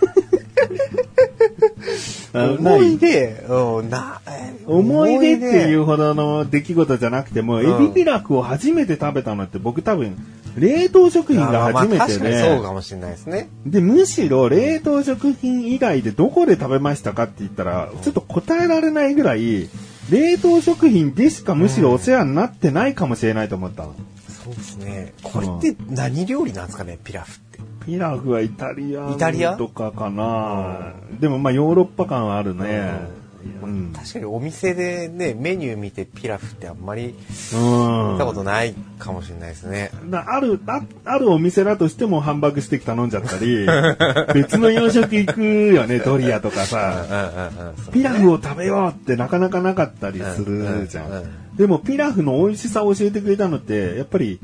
[2.33, 10.17] 思い出うん、な、え思い出っていうほどの出来事じゃなくても、んエビピラフを初めて食べたのって僕多分、
[10.57, 13.49] 冷凍食品が初めてまあ確かにそうで、かもしれないですね。
[13.65, 19.69] で、むしろ冷凍食品以外でどこで食べましたかって言ったら、ちょっと答えられないぐらい、
[20.09, 23.95] 冷凍食品でしかむしろお世話になってないかもしれないと思ったの。
[24.43, 25.13] そうですね。
[25.23, 27.59] これって何料理なんですかね、ピラフって。
[27.85, 29.57] ピラフはイタリアイタリア？
[29.57, 33.21] とかかな、でもまあヨーロッパ感はあるね。
[33.63, 33.93] うん。
[33.93, 37.15] 確かにお店でね、メニュー見てピラフってあんまり
[37.53, 39.89] うん見たことないかもしれないですね。
[40.05, 43.65] だあるあ、あるお店だとしてもハンバーグステーキ頼んじゃったり、
[44.35, 47.91] 別の洋食行くよね、ドリアとかうんさ。
[47.91, 51.25] ピラフを食べようってなかなかなかったりするじゃうんうんん。
[51.57, 54.39] でもピラフの美味しさを教えてくれたのって、やっぱり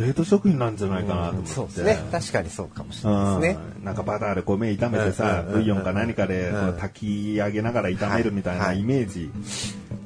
[0.00, 1.50] 冷凍食品なんじゃないかなと思って。
[1.50, 1.98] そうですね。
[2.10, 3.58] 確かにそうかもしれないですね。
[3.76, 9.30] うんなんかバターで米炒めてさ、ブイヨンか何かで炊き上げながら炒めるみたいはないイメージ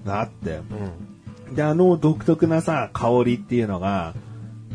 [0.04, 0.60] があって。
[1.48, 1.54] うん。
[1.54, 4.14] で、あの独特なさ、香りっていうのが、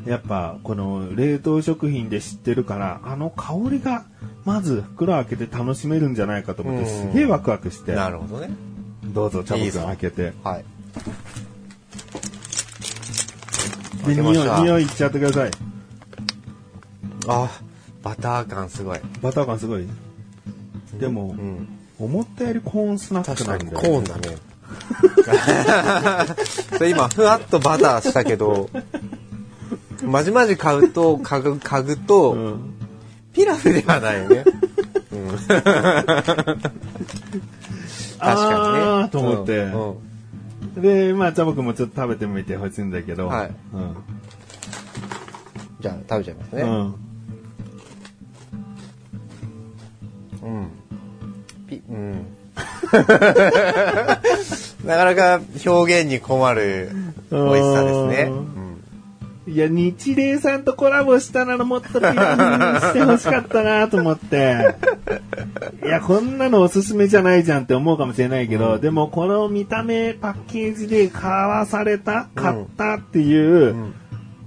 [0.05, 4.05] やっぱこの冷凍食品で知ってるから、あの香りが
[4.45, 8.49] まず袋開けて楽しめるんじゃないかと思って、うんすげえワクワクして、なるほどね。
[9.05, 10.33] どうぞ茶いいぞ僕開けて。
[10.43, 10.65] はい。
[14.05, 15.51] で、匂い、匂いいっちゃってください。
[17.27, 17.49] あ、
[18.01, 18.99] バター感すごい。
[19.21, 19.87] バター感すごい。
[20.99, 21.67] でも、うん。
[21.99, 23.79] 思ったよりコーンスナックなんだよ。
[23.79, 24.37] コーンだね。
[26.77, 28.69] それ今、ふわっとバターしたけど、
[30.03, 32.75] まじまじ買うと、嗅ぐ、嗅ぐと、うん
[33.33, 34.43] ピラフではないよね。
[35.11, 35.59] うん、確か
[38.99, 39.09] にね。
[39.09, 40.08] と思ってうんうん
[40.75, 43.27] で、まあ、茶僕もちょっと食べてみてほしいんだけど。
[43.27, 43.95] はいうん。
[45.79, 46.61] じゃあ、食べちゃいますね。
[46.63, 46.95] うん。
[50.41, 50.71] うん。
[51.67, 52.25] ピ、うん。
[54.85, 56.89] なかなか表現に困る
[57.31, 58.31] 美味しさですね。
[59.49, 64.75] うんいや、日霊さんとコラボしたならもっとピラフにしてほしかったなと思って。
[65.83, 73.93] いや、こんなのおすすめじゃないじゃんって思うかもしれないけど、でもこの見た目パッケージで買わされた、買ったっていう、ん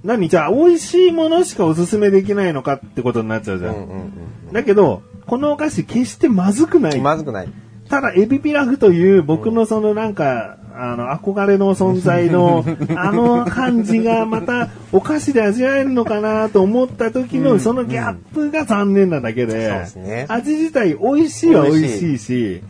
[0.03, 0.29] 何？
[0.29, 3.75] じゃあ美味しいものしかおすすめできないのかってことになっちゃうじゃん。
[3.75, 4.13] うんうん
[4.53, 6.97] だけど、このお菓子決してまずくない。
[6.97, 7.03] うん。
[7.03, 7.49] まずくない。
[7.89, 20.25] ただ、エビピラフという僕のそのなんか、あの、憧れの存在の、 あの感じがまたお菓子で味わえるのかなと思った時の、そのギャップが残念なだけで、ね。
[20.27, 22.61] 味自体美味しいは美味しいし、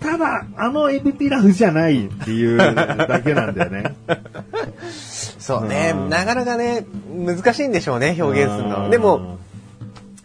[0.00, 3.94] ただ、あのエビピラフじゃないっていうだけなんだよね。
[5.38, 5.94] そうね。
[5.94, 6.08] うん。
[6.08, 8.70] なかなかね、難しいんでしょうね、表現するうん。
[8.70, 8.90] の。
[8.90, 9.38] でも、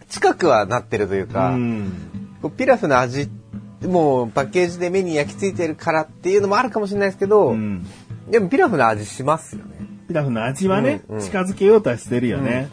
[0.08, 1.56] 近くはなってるといううか、
[2.42, 3.28] うピラフの味、
[3.88, 7.86] もうパッケージで目に焼き付いてるからっていうのもあるかもしれないですけど、うん
[8.30, 9.74] でもピラフの味しますよね。
[10.08, 12.70] ピラフの味はね、うんうん近づけようとはしてるよね。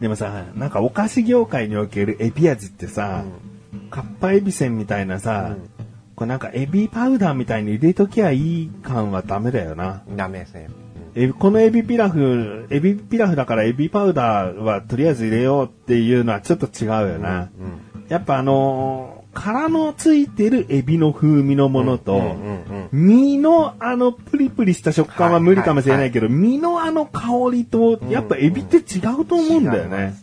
[0.00, 3.24] でもさ、なんかお菓子業界におけるエビ味ってさ、
[3.90, 5.70] かっぱエビせんみたいなさ、うん
[6.16, 10.02] こうなんかエビパウダーみたいに入れときゃいい感はダメだよな。
[10.16, 10.68] ダメですね。
[11.16, 17.50] エビこのエビピラフ、エビピラフだからエビパウダーはとりあえず入れようっていうのはちょっと違うよな。
[17.58, 22.36] うんやっぱあのー殻のついてるエビの風味のものと、
[22.92, 30.14] 身のあのプリプリした食感は無理かもしれないけど、身のあの香りと、やっぱエビって違うと思うんだよね。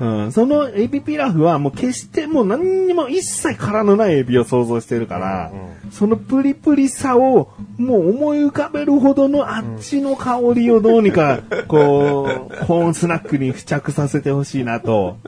[0.00, 15.18] うん、そのエビピラフはもう決してもう何にも一切殻のないエビを想像してるから、うんそのプリプリさをもう思い浮かべるほどのあっちの香りをどうにか、 こう、コーンスナックに付着させてほしいなと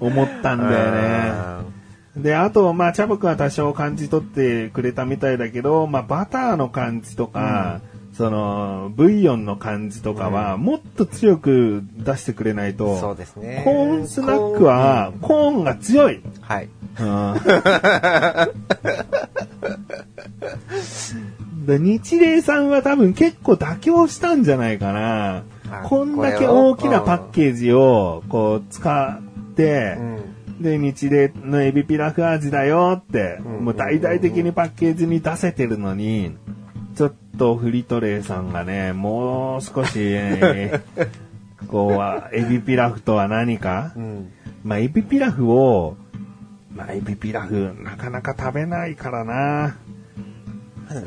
[0.00, 1.77] 思ったんだよね。
[2.18, 7.80] あで、あと、まあ、チャボくんは多少感じ取ってくれたみたいだけど、まあ、バターの感じとか、
[8.18, 13.62] その、ブイヨンの感じとかは、もっと強く出してくれないと、そうですね。
[13.64, 16.20] コーンスナックは、コーンが強い。
[16.40, 16.68] はい。
[16.98, 17.34] うん
[21.68, 25.82] で日霊さんは多分結構妥協したんじゃないかなあ。
[25.84, 30.27] こんだけ大きなパッケージをこう使って、うん。
[30.60, 36.36] で、日霊のエビピラフ味だよって、うんもう大々的にパッケージに出せてるのに、
[36.96, 41.28] ちょっとフリトレイさんがね、もう少し、え ー
[41.68, 44.32] こう、エビピラフとは何か、うん。
[44.64, 45.96] まあ、エビピラフを、
[46.74, 49.76] まあ、エビピラフ、なかなか食べないからな。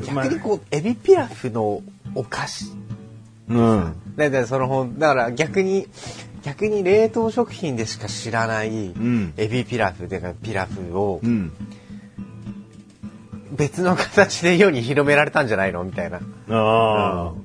[0.06, 1.82] 逆にこう、エビピラフの
[2.14, 2.72] お菓子。
[3.48, 3.94] うん。
[4.16, 5.88] だからその本、だから逆に、
[6.42, 11.52] 逆に冷凍食品でしか知らない、んエビピラフでかピラフをうん。
[13.52, 16.18] 別の形で世に広められたんじゃないのみたいな。
[16.18, 17.24] ああ。
[17.24, 17.41] なる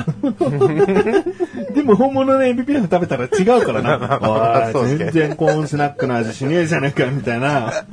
[0.00, 0.48] ほど。
[1.74, 4.70] でも本物のエビピラフ食べたら違うからな。
[4.72, 7.72] 全然コーンスナックの味しねえじゃねえか、みたいな。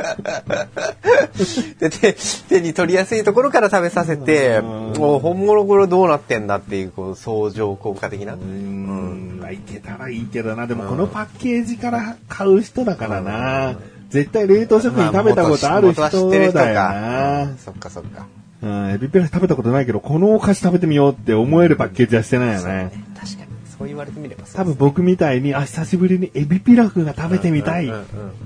[1.80, 2.15] で手
[2.49, 8.34] 手に取りやすいところから食べさせて、うんもう本物これどうなってんだっていう、こう、相乗効果的な。
[8.34, 9.39] うーん。
[9.41, 10.67] まあいけたらいいけどな。
[10.67, 13.75] でもこのパッケージから買う人だからな。
[14.10, 17.58] 絶対冷凍食品食べたことある人元は知ってる人だよかな。
[17.58, 18.27] そっかそっか。
[18.62, 22.91] うん、エビピラフ食べたことないけど、このお菓子食べてみようって思えるパッケージはしてないよね。
[23.19, 23.52] 確かに。
[23.78, 27.86] そう言われてみれば多分僕みたいに、あ、久しぶりにエビピラフが食べてみたい。
[27.86, 28.06] うんうんうん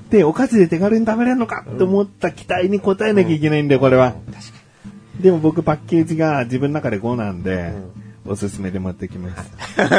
[0.09, 4.11] で、お菓子で手軽に食べれるのかって思った期待に応えなきゃいけないんだよ、これは。
[4.11, 4.35] 確か
[5.19, 7.73] でも僕パッケージが自分の中で5なんで、
[8.25, 9.51] おすすめで持ってきます。
[9.79, 9.85] に。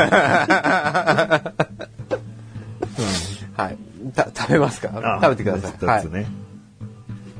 [3.56, 3.76] はい。
[4.14, 4.90] た食べますか？
[4.94, 5.72] あ食べてください。
[6.02, 6.12] 一つ。
[6.12, 6.26] ね。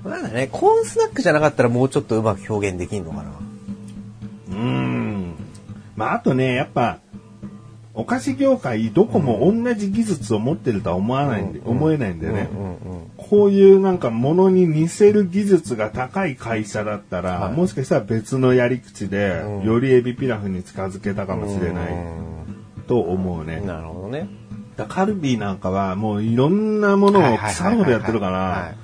[0.09, 3.31] なんだね、コーンスナックじゃなかったらもうちょっとうまく表現できんのかな。
[4.51, 5.35] うーん。
[5.97, 6.99] まあ、あとね、やっぱ、
[7.95, 12.51] お菓子業界どこも同じ技術を持ってるとは思わないんで、思えないんでね。
[12.53, 12.77] うんうん。
[13.16, 21.95] こういうなんか物に似せる技術が高い会社だったら、はいもしかしたら別のやり口で、うんよりエビピラフに近づけたかもしれない
[22.87, 23.61] と思うね。
[23.61, 24.29] なるほどね。
[24.77, 28.75] だカルビーなんかはもういろんなものを腐るほどやってるから、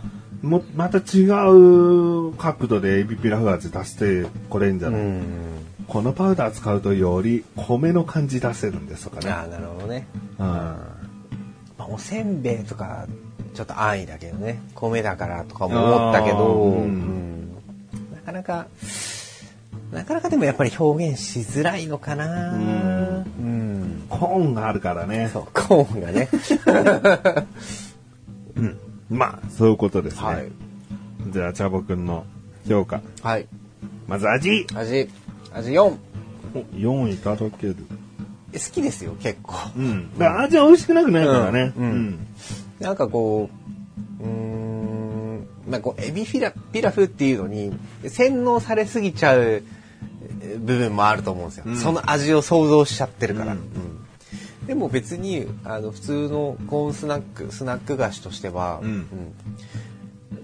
[0.42, 5.22] もうまた違う角度でエビピラフ味出してこれんじゃない、うん。
[5.86, 9.30] このパウダー使うとより米の感じ出せるんですとかね。
[9.30, 10.06] ああ、なるほどね。
[10.38, 10.76] うんま
[11.78, 13.06] あ、おせんべいとか、
[13.54, 14.60] ちょっと安易だけどね。
[14.74, 17.22] 米だからとかも思ったけど、うんうん
[18.14, 18.66] なかなか、
[19.92, 22.52] なかなかでもやっぱり表現しづらいのかな。
[22.54, 24.04] うん。
[24.08, 25.28] コーンがあるからね。
[25.32, 26.28] そう、コーンがね。
[29.12, 30.22] まあ、そういうことですね。
[30.22, 30.50] はい。
[31.28, 32.24] じゃあ、チャボくんの
[32.68, 33.00] 評価。
[33.22, 33.46] はい。
[34.08, 35.08] まず味味、
[35.52, 35.96] 味4。
[36.74, 37.76] 4いただける。
[38.52, 39.54] 好きですよ、結構。
[39.76, 40.18] うん。
[40.18, 41.72] だから味は美味しくなくないからね。
[41.76, 42.26] うんうん
[42.80, 43.48] なんかこ
[44.20, 47.72] う、うーん、まあこう、エビフィラ、ピラフっていうのに、
[48.08, 49.62] 洗脳されすぎちゃう
[50.40, 51.70] えー部分もあると思うんですよ。
[51.70, 53.52] んその味を想像しちゃってるから。
[53.52, 53.64] うんうん
[54.66, 59.06] でも別に、あの、普通のコーンスナック、スナック菓子としては、うん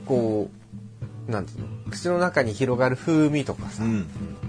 [0.07, 0.51] こ
[1.29, 4.07] う、なんていうの、口の中に広がる風味とかさ、うん。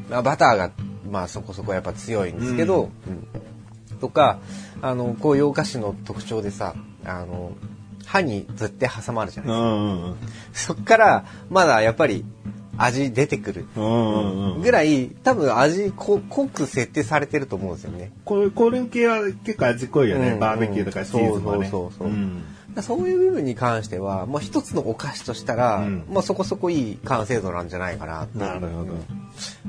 [0.10, 0.72] まあ、バターが、
[1.10, 3.28] まあ、そこそこやっぱ強いんですけど、うん
[4.00, 4.40] とか
[4.82, 6.74] あのこういうお菓子の特徴でさ
[7.06, 7.52] あの
[8.06, 10.18] 歯にずって挟まるじゃうないですか、んうんうん。
[10.54, 12.26] そっからまだやっぱり
[12.82, 14.62] 味出てくるうんうんうん。
[14.62, 20.30] ぐらい多分味こ濃く設定されてると思うんですよねこれ、これ系は結構味濃いよね。
[20.32, 21.70] うんバーベキューとかチーズもね。
[21.70, 22.44] そうそうそうそううん
[22.82, 28.94] そういう部分に関しては、まあ、一つのお菓子としたら、うんまあ、そこそこいい完成度なんじゃないかなとなるほど。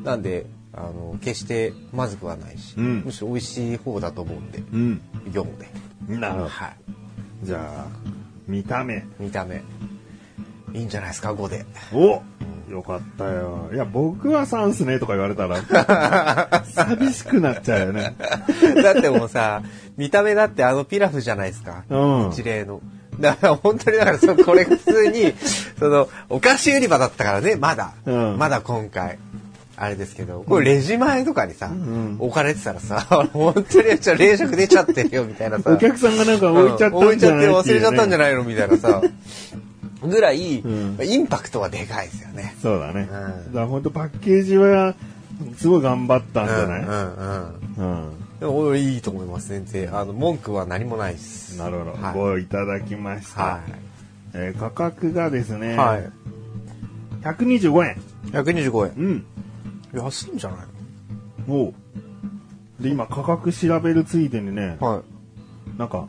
[0.03, 5.01] なんであの決してまずくはないし、うんむしろ美味しい方だと思うんでうん。
[5.33, 5.68] 4で
[6.20, 6.49] なるほど。
[6.49, 6.77] はい
[7.42, 7.87] じゃあ、
[8.46, 9.03] 見た目。
[9.18, 9.62] 見た目
[10.75, 11.65] いいんじゃないですか5で。
[11.93, 12.23] お
[12.71, 13.69] よかったよ。
[13.73, 18.14] いや、僕はサンスねとか言われたら、 寂しくなっちゃうよね。
[18.83, 19.62] だってもうさ
[19.97, 21.97] 見た目だってあのピラフじゃないですか、う
[22.27, 22.29] ん。
[22.31, 22.81] 一例の。
[23.18, 25.35] だから本当にだからそこれが普通に
[25.79, 28.39] そのお菓子売り場だったからねまだ、うん。
[28.39, 29.18] まだ今回。
[29.77, 32.16] あれですけどこれレジ前とかにさ、ん。
[32.18, 33.01] 置かれてたらさ
[33.33, 35.73] 本当にちょ冷食出ちゃってるよみたいなさ。
[35.73, 39.03] お客さんがなんか置いちゃった置いちゃってんじゃない忘れちゃったんじゃないないのみたいなさ
[40.03, 43.03] ぐらい、んインパクトはでかいですよねそうだね。
[43.51, 44.94] んだ本当パッケージは、
[45.57, 46.82] すごい頑張ったんじゃない？
[46.82, 47.14] うんうん
[47.78, 48.11] うんうん。
[48.40, 51.90] でも俺いいと思います全然あの文句は何もないですなるほど。
[51.92, 53.42] はい5いただきました。
[53.42, 53.72] はい
[54.32, 56.11] えー価格がですね、はい。
[57.22, 57.96] 125円。
[58.32, 58.92] 125円。
[58.96, 59.24] うん。
[59.94, 60.61] 安いんじゃない？
[61.48, 61.74] おう
[62.80, 65.78] で、今価格調べるついでにね、のはい。
[65.78, 66.07] なんか、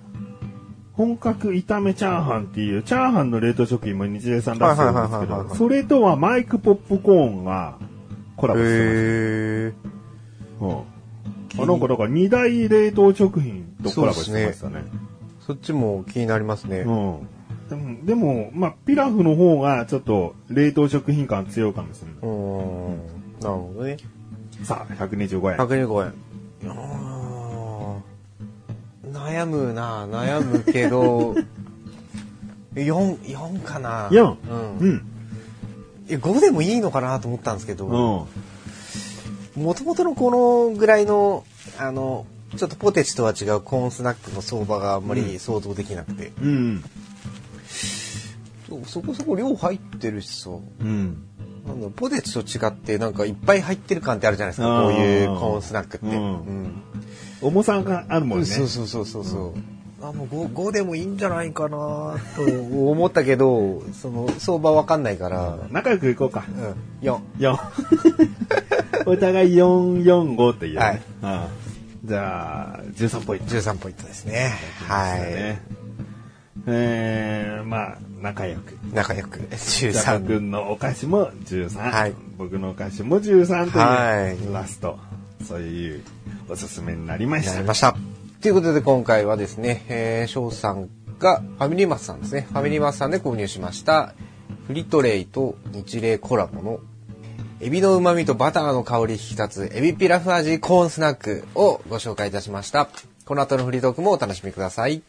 [0.94, 7.78] 本格炒めチャーハンっていう、チャーハンの冷凍食品も日清さん出してるんですけど、それとはマイクポップコーンが
[8.36, 8.78] コラボしてます。
[8.78, 9.74] へ
[10.62, 10.92] うん
[11.60, 14.86] あなんかだから二大冷凍食品とコラボしてましたね。
[15.46, 16.80] そっちも気になりますね。
[16.80, 17.28] うん。
[17.70, 22.16] でも、でもまあ、ピラフの方がちょっと冷凍食品感強いかもしれない。
[22.22, 22.98] うん。
[23.42, 23.98] なるほどね。
[24.64, 25.58] さあ、125円。
[25.58, 26.14] 125円。
[29.22, 31.36] 悩むな、悩むけど、
[32.74, 34.10] 4、4かな。
[34.10, 34.36] 4。
[34.50, 34.78] うん。
[34.80, 35.06] うん。
[36.08, 38.28] いや5でもいいのかなと思ったんですけど、
[39.56, 39.64] うん。
[39.64, 40.32] もともとのこ
[40.72, 41.44] のぐらいの、
[41.78, 42.26] あの、
[42.58, 46.84] ちょっとポテチとは違うコーンスナックの相場があんまり想像できなくて、うん。
[48.68, 51.24] そそこそこ量入ってるしさ、うん。
[51.68, 56.06] なんだポテチと違ってなんかいっぱい入ってる感ってあるじゃないですか、こういうコーンスナックって。
[56.08, 56.18] うんう
[56.50, 56.84] ん
[57.42, 58.46] 重さがあるもんね。
[58.46, 59.54] そうそうそうそうそう。
[60.04, 66.44] あもう 5, 5でもいいんじゃないかなと思ったけど、 その相場わかんないから、仲良くいこうか。
[67.02, 67.20] うん、4。
[67.40, 67.58] 4。
[69.06, 70.80] お互い4、4、5っていう、ね。
[70.80, 71.62] はいうん
[72.04, 73.56] じゃあ、13ポイント。
[73.56, 74.54] 13ポイントですね。
[74.88, 75.62] はね。
[76.66, 78.72] えー、まあ、仲良く。
[78.74, 78.78] い。
[78.92, 79.38] 仲良く。
[79.38, 80.26] ジャカ13。
[80.26, 81.92] 君のお菓子も13。
[81.92, 84.98] はい僕のお菓子も13という、はいラスト。
[85.48, 86.04] そういう
[86.52, 87.54] おすすめになりました。
[87.54, 87.96] なりました。
[88.42, 92.48] ということで今回はですね、えー、翔さんがファミリーマスさんですね。
[92.50, 94.14] ファミリーマスさんで購入しました、
[94.68, 96.80] フリトレイと日霊コラボの
[97.62, 102.90] エビの旨味とバターの香り引き立つエビピラフ味コーンスナックをご紹介いたしました。
[103.26, 105.04] この後のフリートークもお楽しみください。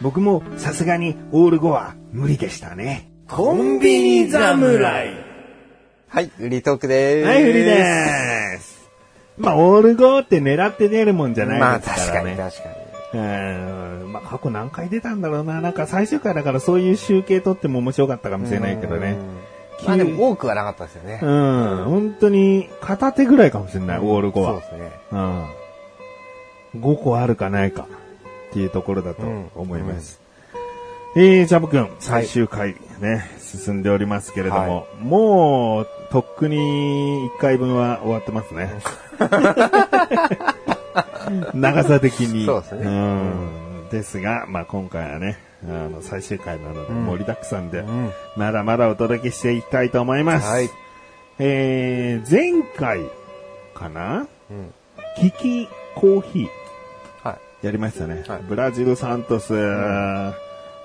[0.00, 3.10] 僕もさすがにオール5は無理でしたね。
[3.28, 5.10] コンビニ侍
[6.08, 7.26] はい、フリートークです。
[7.26, 8.88] はい、フリです。
[9.36, 12.36] まあ、オール5って狙って出るもんじゃまあないですか確からにね。
[12.36, 12.68] 確か
[13.14, 13.20] に。
[13.20, 15.60] うんまあ、過去何回出たんだろうな。
[15.60, 19.18] なんか最終回だからそういう集計取っても面白かったかもしれないけどね。
[19.80, 19.86] うん。
[19.88, 21.18] まあでも多くはなかったですよね。
[21.20, 24.50] うん、本当に片手ぐらいかもしれない、オール5は。
[24.52, 24.92] そうですね。
[26.74, 26.80] うん。
[26.80, 27.88] 5個あるかないか
[28.50, 29.22] っていうところだと
[29.56, 30.20] 思います。
[31.16, 38.72] えー、ジャブ君、最終回ね、進んでおりますけれども、もう、とっくに1回分は終わってますね。
[41.54, 42.46] 長さ的に。
[42.46, 50.46] そうですねんですが、まあ今回はね、あの、最終回なので盛りだくさんで、んまだまだお届けしていきたいと思います。
[50.46, 50.70] はい。
[51.38, 53.00] えー、前回
[53.74, 54.26] かな？
[54.50, 54.72] うん。
[55.18, 57.66] キキコーヒーはい。
[57.66, 58.24] やりましたね。
[58.26, 60.34] はいブラジルサントス、う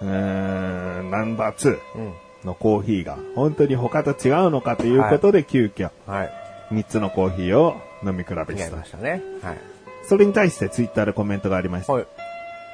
[0.06, 2.14] ーんナンバー2うん。
[2.43, 6.32] のコーヒーが本当に他と違うのかということで急遽はい。
[6.72, 8.76] 3つのコーヒーを飲み比べした。
[8.76, 9.22] ましたね。
[9.43, 9.58] はい。
[10.08, 11.93] それに対してツイッターでコメントがありました。
[11.93, 12.06] はい。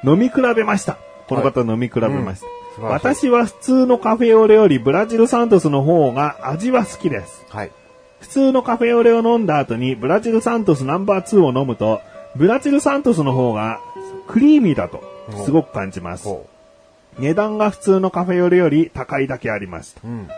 [0.04, 0.96] 飲み比べました。
[1.28, 2.46] この方飲み比べました。
[2.46, 7.44] うん素晴らしい私は普通のカフェオレよりブラジルサントスの方が味は好きです。
[7.48, 7.72] はい。
[8.20, 12.00] 普通のカフェオレを飲んだ後にブラジルサントスナンバー2を飲むと、
[12.36, 13.80] ブラジルサントスの方が
[14.28, 15.02] クリーミーだと
[15.44, 16.24] すごく感じます。
[16.24, 16.46] そ
[17.18, 20.00] 値段が普通のカフェオレより高いだけありますと。
[20.04, 20.10] う。
[20.10, 20.28] うん。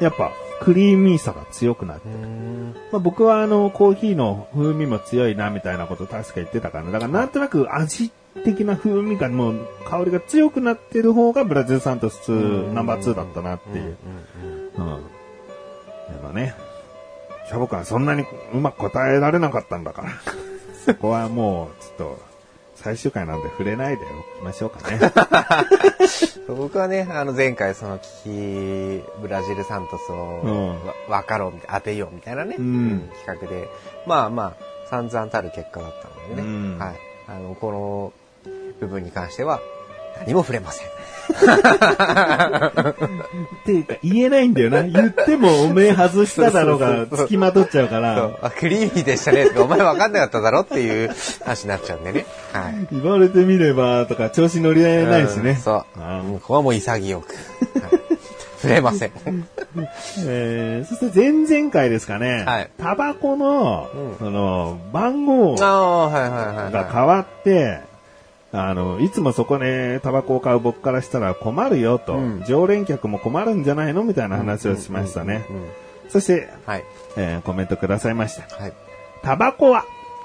[0.00, 2.08] やっぱクリーミーさが強くなって。
[2.08, 2.74] うん。
[2.92, 8.10] まあ、僕はあのコーヒーの風味も強いなみたいなこと確か言ってたから、だからなんとなく味
[8.44, 13.96] 的な風味がもう香りが強くなってる方がブラジルサントス2ナンバー2だったなっていう。
[14.76, 15.02] うん。
[16.08, 16.54] でもね、
[17.48, 20.10] シャボカはそんなにうまく答えられなかったんだから。
[20.84, 22.27] そこはもう、ちょっと、
[22.82, 24.98] 最終回なんで触れないでおきましょうかね。
[26.46, 30.68] 僕はね、あの前回その聞き、ブラジルサントスをうん。
[30.86, 33.10] わ、分かろうみたいな、当てようみたいなね、うん。
[33.24, 33.68] 企画で、
[34.06, 36.44] まあまあ、散々たる結果だったのでね、う
[36.76, 36.78] ん。
[36.78, 36.96] はい。
[37.26, 38.50] あの、この
[38.80, 39.60] 部分に関しては、
[40.20, 40.88] 何も触れません。
[40.88, 41.32] っ
[43.64, 44.82] ていうか、言えないんだよな。
[44.82, 51.10] 言ってもおめえ外しただろうが、付きまとっちゃうかそら、うあ、クリーミーでしたね、とか、お前分かんなかっただろっていう
[51.44, 52.26] 話になっちゃうんでね。
[52.52, 52.88] はい。
[52.92, 55.50] 言われてみれば、とか、調子乗り合えないしね。
[55.50, 55.84] うんそう。
[56.00, 57.34] あうんここはもう潔く。
[57.34, 57.98] はい
[58.60, 59.12] 触れません。
[60.26, 66.88] えー、そして前々回ですかね、はいタバコの、うんその、番号が。
[66.92, 67.80] 変わって、
[68.50, 75.44] あの、いつもそこでタバコを買う僕からしたら困るよと、うん常連客も困るんじゃないのみたいな話をしましたね。
[76.08, 76.84] そして、はい。
[77.16, 78.56] えーコメントくださいました。
[78.56, 78.72] はい。
[79.22, 79.84] タバコは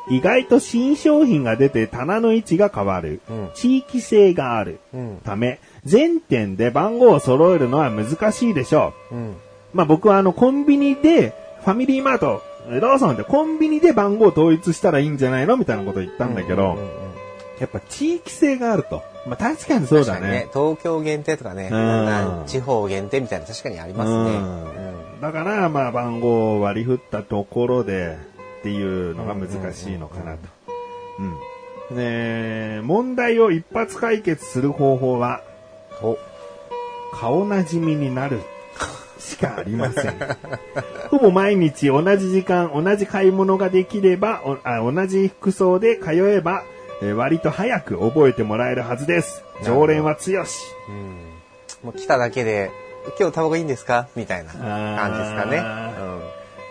[0.10, 3.20] 意外と新商品が出て棚の位置が変わる。
[3.30, 4.80] うん地域性がある。
[4.94, 5.18] うん。
[5.24, 9.16] ため、全店で番号を揃えるのは難しいでしょう。
[9.16, 9.36] うん。
[9.74, 11.34] まあ僕はあのコンビニで、
[11.66, 17.13] ファミリーマート、ローソンでコンビニで番号を統一したらいいんじゃないのみたいなこと言ったんだけど、うんうんうん
[17.60, 19.04] やっぱ地域性があると。
[19.26, 20.48] まあ確かにそうだ確かにね。
[20.54, 24.38] 東京限定とかね、うん地方限定みたいな確かにありますね。
[24.38, 28.18] うんだから、まあ番号を割り振ったところで
[28.60, 30.40] っていうのが難しいのかなと。
[31.90, 31.96] うん。
[31.96, 35.42] で、問題を一発解決する方法は、
[37.14, 38.42] 顔なじみになる
[39.18, 40.14] しかありません。
[41.10, 46.64] ほぼ毎日同じ時間、同じ買い物ができれば、おあ同じ服装で通えば、
[47.04, 49.44] えー割と早く覚えてもらえるはずです。
[49.64, 50.62] 常連は強し。
[50.90, 51.16] うん。
[51.84, 52.72] もう来ただけで、
[53.20, 54.08] 今日タバコいいんですか？
[54.16, 55.58] みたいな感じですかね。
[55.60, 55.92] あ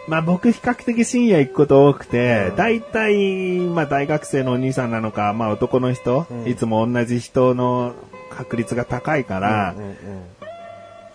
[0.08, 7.94] まあ僕比較的深夜行くこと多くて、大体、まあ大学生のお兄さんなのか、まあ男の人、うんいつも同じ人の
[8.30, 9.96] 確率が高いから、うんうんうん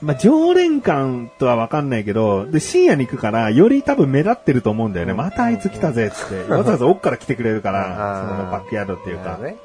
[0.02, 5.14] まあ常連感とはわかんないけど、で深夜に行くから、より多分目立ってると思うんだよね。
[5.14, 9.38] またあいつ来たぜっつって、 わざわざ奥から来てくれるから、そのバックヤードっていうか。
[9.42, 9.56] ね。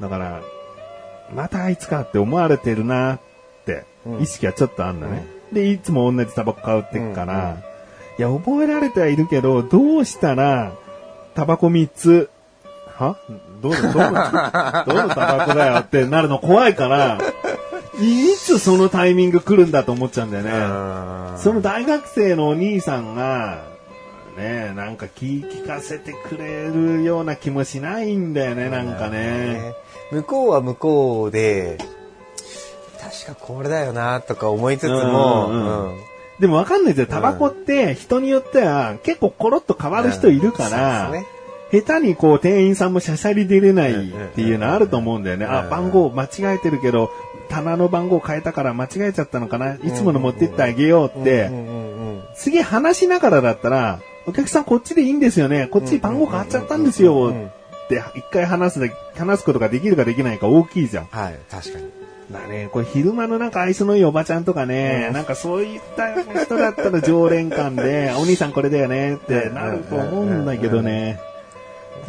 [0.00, 0.40] だから、
[1.34, 3.20] またあいつかって思われてるなっ
[3.66, 4.20] てうん。
[4.20, 5.26] 意識はちょっとあんだね。
[5.52, 7.56] で、いつも同じタバコ買うってくから、
[8.18, 10.72] いや、覚えられてはいるけど、どうしたら、
[11.34, 12.30] タバコ3つ、
[12.96, 13.16] は？
[13.62, 17.18] どうどう どうどのタバコだよってなるの怖いから、
[17.98, 20.50] いつそのタイミング来るんだと思っちゃうんだよね。
[20.50, 23.62] うんその大学生のお兄さんが、
[24.36, 29.74] ねなんか聞聞かせてくれるような気もしないんだよね、なんかね。
[30.12, 31.78] 向こうは向こうで、
[33.00, 36.10] 確かこれだよなとか思いつつも、うんうんうん
[36.40, 37.06] でもわかんないですよ。
[37.06, 41.12] タバコって人によっては結構コロッと変わる人いるから、
[41.70, 45.44] 下手にこう店員さんもしゃしゃり出れないっていうのあると思うんだよね。
[45.44, 47.10] あ、番号間違えてるけど、
[47.50, 49.74] 棚の番号変えたから間違えちゃったのかな？
[49.74, 51.90] いつもの持ってってあげようって、うんうんうん
[52.34, 55.66] すげえ話しながらだったら、お客さんこっちでいいんですよね。
[55.66, 57.34] こっち番号変わっちゃったんですよ。
[57.84, 61.06] って一回話すで、話すことができるかできないか大きいじゃん。
[61.06, 61.90] はい、確かに。
[62.30, 71.18] だね、これ昼間のなんか愛想のいいおばちゃんとかね、なんかそういった人だったら常連感で、 お兄さんこれだよねってなると思うんだけどね。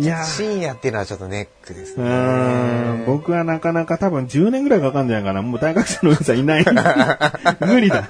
[0.01, 3.03] いやー深夜っていうのはちょっとネックですうね。
[3.05, 5.43] 僕はなかなか多分10年ぐらいかかんじゃないかな。
[5.43, 6.65] もう大学生のお兄さんいない。
[7.61, 8.09] 無理だ。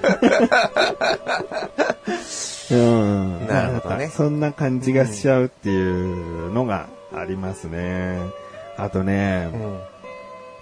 [2.70, 3.46] うん。
[3.46, 8.18] なるほどねそんな感じがしちゃうっていうのがありますね。
[8.78, 9.78] あとね、うん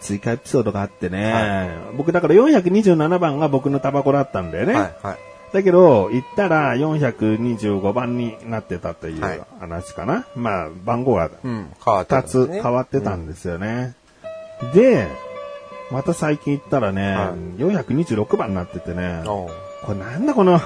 [0.00, 4.72] 追加エピソードがあってね、は僕だから427番が僕のタバコだったんだよね。
[4.72, 5.18] はい、はい。
[5.52, 10.26] だけど、行ったら425番になってたというはい話かな。
[10.36, 13.94] まあ、番号がうん、変わってた2つんですね変わってたんですよね。
[14.74, 15.08] で、
[15.90, 19.50] また最近行ったらね、は426番になっててね、こ
[19.88, 20.60] れなんだこの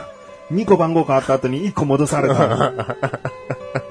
[0.52, 2.84] 2個番号変わった後に1個戻されたの？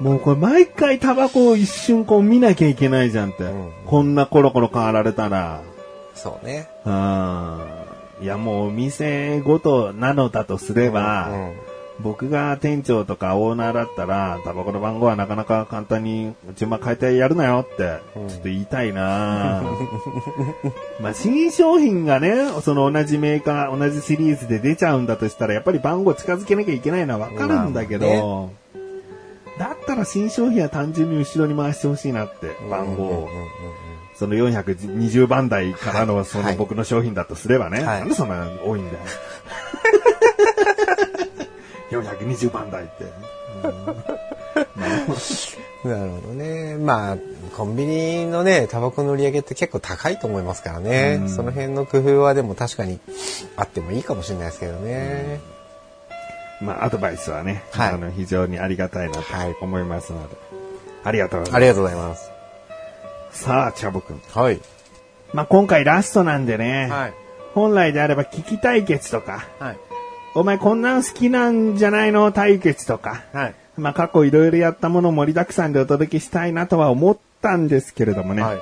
[0.00, 3.44] もうこれ毎回タバコを一瞬こう見なきゃいけないじゃんって。
[3.44, 5.60] うんこんなコロコロ変わられたら。
[6.14, 6.68] そうね。
[6.84, 7.83] うん。
[8.20, 11.52] いやもうお店ごとなのだとすれば、うん。
[12.00, 18.28] 僕が店長とかオーナーだったら、タバコの番号はなかなか簡単に順番変えてやるなよって、うん。
[18.28, 19.62] ちょっと言いたいな。
[21.00, 28.50] まあ新商品がね、その同じメーカー、同じシリーズで出ちゃうんだとしたら、やっぱり番号近づけなきゃいけないのはわかるんだけど、
[29.58, 33.06] だったら新商品は単純に後ろに回してほしいなって、番号を。
[33.06, 33.26] うんうんうんう
[33.82, 33.83] ん
[34.16, 37.82] その420番台からのその僕の商品だとすればね。
[37.82, 38.98] はいなんでそんな多いんだよ。
[41.90, 43.04] 420番台って。
[45.84, 46.76] なるほどね。
[46.76, 47.18] まあ、
[47.56, 51.18] コンビニのね、タバコの売り上げって結構高いと思いますからね。
[51.22, 53.00] うんその辺の工夫はでも確かに
[53.56, 55.40] あってもいいかもしれないですけどね。
[56.60, 60.36] まあ、アドバイスはね、はいあの、非常にありがたいなとはい思いますので。
[61.04, 61.56] ありがとうございます。
[61.56, 62.33] ありがとうございます。
[63.34, 64.22] さあ、チャボくん。
[64.32, 64.60] はい。
[65.32, 67.14] まあ、今回ラストなんでね、はい。
[67.52, 69.78] 本来であれば聞き対決とか、はい。
[70.34, 73.54] お前こんなん好きなんじゃないの対決とか、はい。
[73.76, 78.58] まあ、過去いろいろやったものを盛りだくさんでお届けしたいなとは思ったんですけれどもね、はい。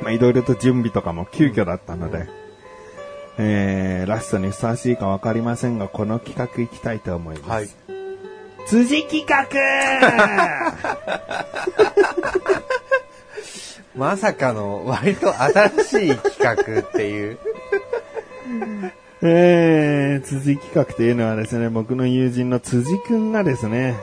[0.00, 2.28] まあ、いろいろと準備とかも急遽だったので、
[3.38, 7.50] えー、ラストにふさわしいかわかりませんが、この企画いきたいと思います。
[7.50, 7.68] はい。
[8.66, 9.44] 辻企画
[13.94, 17.38] まさかの割と新しい企画っていう。
[19.22, 23.96] えー、辻企画というのはですね、僕の友人の辻くんがですね、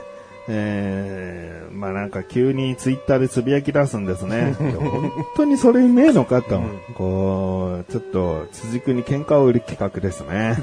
[0.48, 4.54] えまあなんか急にツイッターでつぶやき出すんですね。
[4.58, 6.62] 本当にそれうめえのかと。
[6.96, 10.56] こう、ちょっと、辻君に喧嘩を売る企画ですね。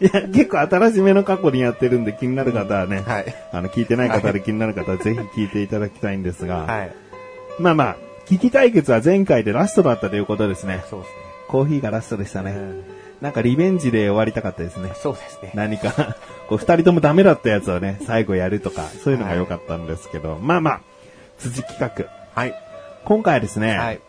[0.00, 3.34] いや、結構新しめの過去にやってるんで気になる方はね、はい。
[3.52, 6.94] あの、聞いてない方で気になる方はぜひ聞いていただきたいんですが、はい。
[7.58, 10.84] まあまあ、危機対決は前回でラストだったということですね。
[10.88, 11.12] そうです
[11.48, 12.52] コーヒーがラストでしたね。
[12.52, 12.58] ね。
[12.58, 12.84] うん
[13.22, 14.92] なんかリベンジで終わりたかったですね。
[15.00, 15.52] そうですね。
[15.54, 16.16] 何か、
[16.48, 20.80] こう二人ともダメだったやつをね、 最後やるとか、そういうのが良かったんですけど、まあまあ、
[21.38, 22.06] 辻企画。
[22.34, 22.54] はい。
[23.04, 24.00] 今回はですね、はい。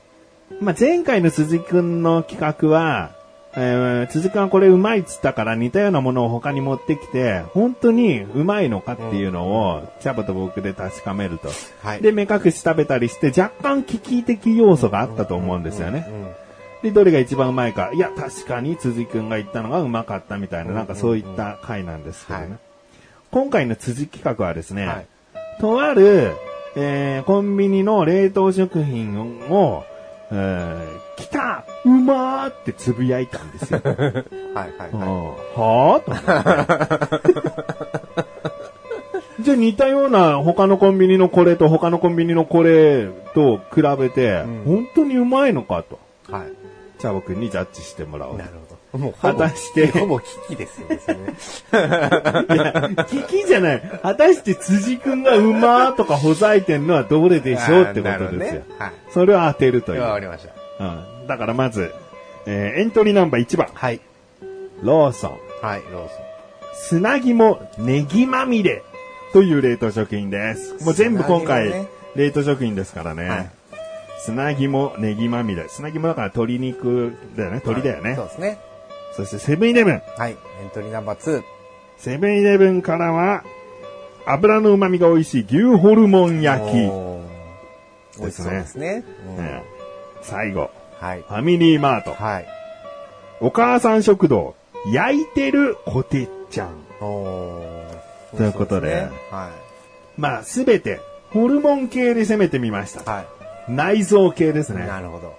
[0.60, 3.12] まあ前回の辻くんの企画は、
[3.56, 11.50] えー、辻くんはこれうまいっつったから似たようなものを他に持ってきて、本当にうまいのかっていうのを、チャボと僕で確かめると。
[11.84, 12.02] はい。
[12.02, 16.08] で、目隠し食べたりして、若干危機的要素があったと思うんですよね。
[16.82, 16.90] うん。
[16.90, 17.92] で、どれが一番うまいか。
[17.94, 22.46] いや、確かに辻くんが言ったのがうまかったみたいな、なんかそういった回なんですけどね。
[22.46, 22.60] はい
[23.34, 25.08] 今回の辻企画はですね、はい。
[25.60, 26.34] とある、
[26.76, 29.84] えーコンビニの冷凍食品を、
[30.32, 33.82] えー来たうまーってつぶやいたんですよ。
[33.86, 33.94] はい。
[34.78, 34.90] はい。
[34.92, 35.08] うんは
[35.56, 37.64] はぁと。
[39.40, 46.00] じゃあ似たような他のコンビニのこれと他のコンビニのこれと比べて、ん本当にうまいのかと。
[46.30, 46.32] い。
[46.32, 46.44] はい。
[47.00, 48.38] チャボくんにジャッジしてもらおう。
[48.38, 48.98] なるほど。
[48.98, 51.00] もう果たしてほぼ危機ですよね。
[51.00, 51.24] それね
[51.74, 52.72] いや、
[53.08, 54.00] 聞きじゃない。
[54.02, 58.62] 果たして辻くんがうまーとかほざいてんのはどれでしょうってことですよ。
[58.78, 58.92] はい。
[59.10, 60.02] それを当てるという。
[60.02, 60.63] わかりました。
[60.80, 61.94] うん、だからまず、
[62.46, 63.68] えーエントリーナンバー1番。
[63.74, 64.02] はい。
[64.82, 65.40] ローソン。
[65.62, 66.24] はい、ローソン。
[66.76, 68.84] 砂肝ネギまみれ
[69.32, 70.84] という冷凍食品です。
[70.84, 73.30] もう全部今回、冷凍食品ですからね。
[73.30, 73.50] はい
[74.26, 75.68] 砂肝ネギまみれ。
[75.68, 77.56] 砂肝だから鶏肉だよね。
[77.58, 78.16] 鶏だよね。
[78.16, 78.58] そうですね。
[79.18, 80.02] そしてセブンイレブン。
[80.18, 80.32] はい。
[80.32, 81.44] エントリーナンバー2。
[81.98, 83.44] セブンイレブンからは、
[84.26, 86.70] 油の旨味が美味しい牛ホルモン焼き。
[86.88, 87.24] おー
[88.20, 89.04] 美味しそうですね。
[89.28, 89.62] うんうん
[90.24, 91.22] 最後、はい。
[91.22, 92.14] ファミリーマート。
[92.14, 92.48] はい。
[93.42, 94.56] お母さん食堂。
[94.92, 96.70] 焼いてるコテッちゃん。
[97.02, 99.50] おーということで美味しそうすねは
[100.18, 101.00] まあ、すべて、
[101.32, 103.06] ホルモン系で攻めてみましたい。。
[103.06, 103.26] は
[103.70, 104.76] 内臓系ですい。
[104.76, 104.88] ね。
[104.88, 105.34] なるほど。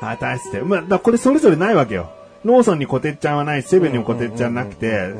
[0.00, 0.60] 果たして。
[0.60, 2.10] まあ、だこれそれぞれないわけよ。
[2.44, 5.14] ローソンにコテッちゃんはないし、セブンにもコテッちゃんなくて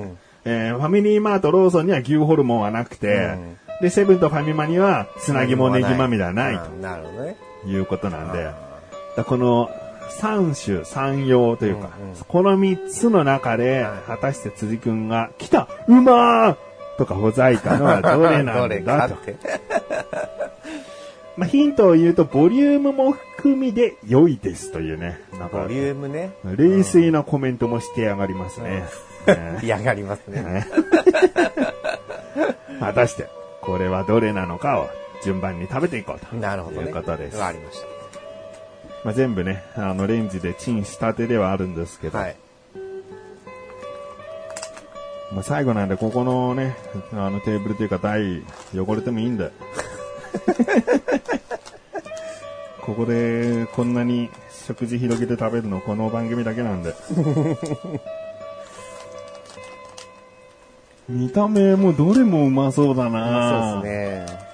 [0.45, 7.37] えーファミリーマート、ローソンには牛ホルモンはなくてうん、で、セブンとファミマには砂肝ネギまみれはないうんなるほどね。
[7.63, 8.51] ということなんで、
[9.17, 9.71] だこの
[10.11, 16.57] 三種三様というか、うんうんこの三つの中ではい、果たして辻くんが、来たうまー
[16.99, 19.17] とかほざいたのは どれなんだと。
[21.37, 25.19] まあ、ヒントを言うと、ボリュームも含みで良いですというね。
[25.33, 26.33] ボリュームね。
[26.45, 28.85] 冷静なコメントもしてやがりますね。
[29.27, 30.43] ね嫌がりますね。
[30.43, 30.67] ね
[32.79, 33.29] 果たして、
[33.63, 34.89] これはどれなのかを
[35.25, 36.37] 順番に食べていこうと。
[36.37, 37.81] なるほどいうことですわかりまし
[39.05, 42.19] まあ、全部ね、あの、レンジでチンしたてではあるんですけた。
[42.19, 42.37] ど、はい。
[45.33, 46.77] まあ、最後なんで、ここのね、
[47.13, 48.43] あのテーブルというか台、
[48.75, 49.51] 汚れてもいいんだよ。
[52.83, 54.29] ここで、こんなに
[54.67, 56.95] 食事広げて食べるの、この番組だけなんで。
[61.09, 64.50] 見た目もどれもうまそうだなそうですね。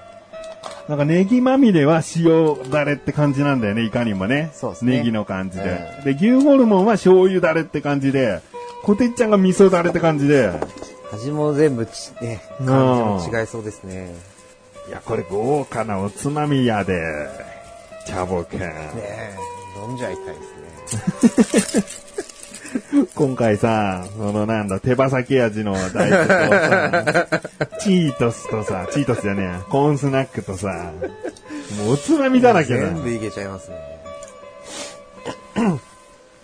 [0.89, 4.51] なんかネギまみれは塩だれって感じなんだよね、いかにもね。
[4.55, 5.81] そうですねネギの感じで。
[6.05, 8.41] で、牛ホルモンは醤油だれって感じで、
[8.83, 10.53] コテッちゃんが味噌だれって感じで。
[11.13, 14.15] 味も全部ち、ね、うん感じも違いそうですね。
[14.89, 17.03] いや、これ豪華なおつまみやで。
[18.07, 18.61] チャボくん。
[18.61, 19.35] ねえ、
[19.85, 22.03] 飲んじゃいたいですね。
[23.15, 27.41] 今回さ、そのなんだ、手羽先味の大豆とさ、
[27.81, 30.93] チートスとさ、チートスじゃねえや、コーンスナックとさ、
[31.79, 32.87] もうおつまみだらけだ。
[32.87, 33.77] 全部いけちゃいますね。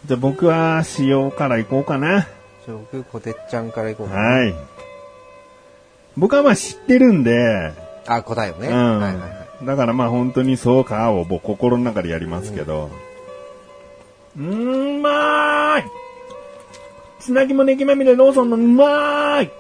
[0.07, 2.26] じゃあ僕は塩からいこうかな。
[2.66, 4.20] 僕、こてっちゃんからいこうかな。
[4.20, 4.55] はい。
[6.16, 7.72] 僕はまあ知ってるんで、
[8.07, 8.68] あ、答えをね。
[8.68, 9.01] うん。
[9.01, 9.28] はいはいは
[9.62, 9.66] い。
[9.66, 12.91] だからまあ本当にそうかを僕心の中でやりますけど。
[14.37, 16.01] うーん、まーい
[17.22, 19.50] つなぎもネギまみれローソンのうまーい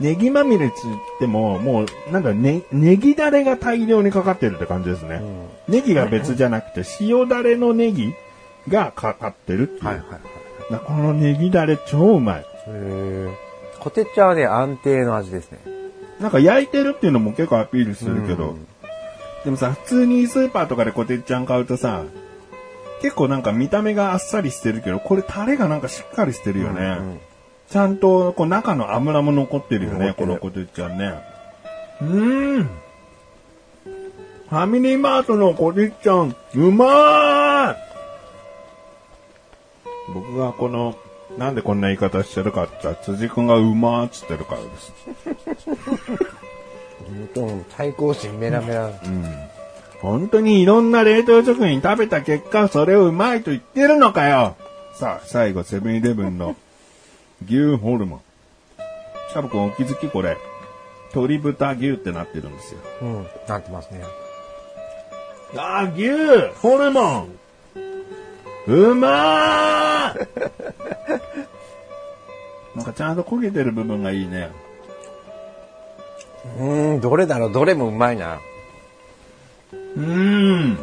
[0.00, 0.74] ネギまみれっつっ
[1.18, 5.20] ても、もう、なんだ、ね、ネギだれが大量にかかってるって感じですね。
[5.68, 8.14] ネギが別じゃなくて、 塩だれのネギ
[8.66, 9.84] がかかってるっていう。
[9.84, 10.72] はいはいはい。
[10.72, 12.40] だこのネギだれ超うまい。
[12.40, 13.28] へえ。
[13.78, 15.58] こてっちゃんはね、安定の味ですね。
[16.18, 18.66] なんか焼いてるっていうのも結構アピールするけど、うん
[19.44, 22.04] でもさ、普通にスーパーとかでコテッちゃん買うとさ、
[23.00, 26.96] 結構なんか見た目があっさりしてるけど、これタレがなんかしっかりしてるよね。
[26.98, 27.20] うん
[27.70, 31.14] ちゃんと、こう、中の油も残ってるよね、このこてっちゃんね。
[32.02, 32.64] うーん。
[32.64, 37.76] ファミリーマートのこてっちゃん、うまーい
[40.12, 40.96] 僕がこの、
[41.38, 44.92] なんでこんな言い方してるかって言ったら、辻くんがうまーっつってるからです。
[47.36, 48.90] うん対抗心メラメラ。
[50.00, 54.56] 本当にいろんな冷凍食品食べた結果、それをうまいと言ってるのかよ
[54.94, 56.56] さあ、最後、セブンイレブンの
[57.46, 58.20] 牛ホルモン。
[59.30, 60.36] シャブ君お気づきこれ。
[61.10, 62.80] 鶏豚牛ってなってるんですよ。
[63.02, 63.26] うん。
[63.46, 64.02] なってますね。
[65.56, 67.28] あー、牛ホルモン
[68.66, 70.28] うまー
[72.76, 74.50] なんかちゃんと焦げてる部分がいいね。
[76.58, 77.52] うーん、どれだろう？
[77.52, 78.38] どれもうまいな。
[79.96, 80.78] うーん。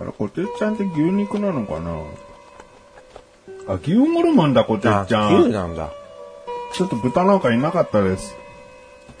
[0.00, 1.92] あれ、こてっちゃんって牛肉なのかな？
[3.68, 5.52] あ、牛ホルモンだ、こてっちゃあ、牛ん。
[5.52, 5.90] なんだ。
[6.72, 8.34] ちょっと豚なんかいなかったです。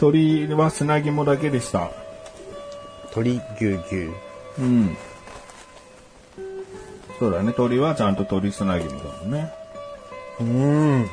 [0.00, 1.90] 鶏は砂肝だけでした。
[3.14, 4.10] 鶏牛牛。
[4.58, 4.96] うん。
[7.18, 9.52] そうだね、鶏はちゃんと鶏砂肝だもんね。
[10.40, 10.46] うー
[11.04, 11.06] ん。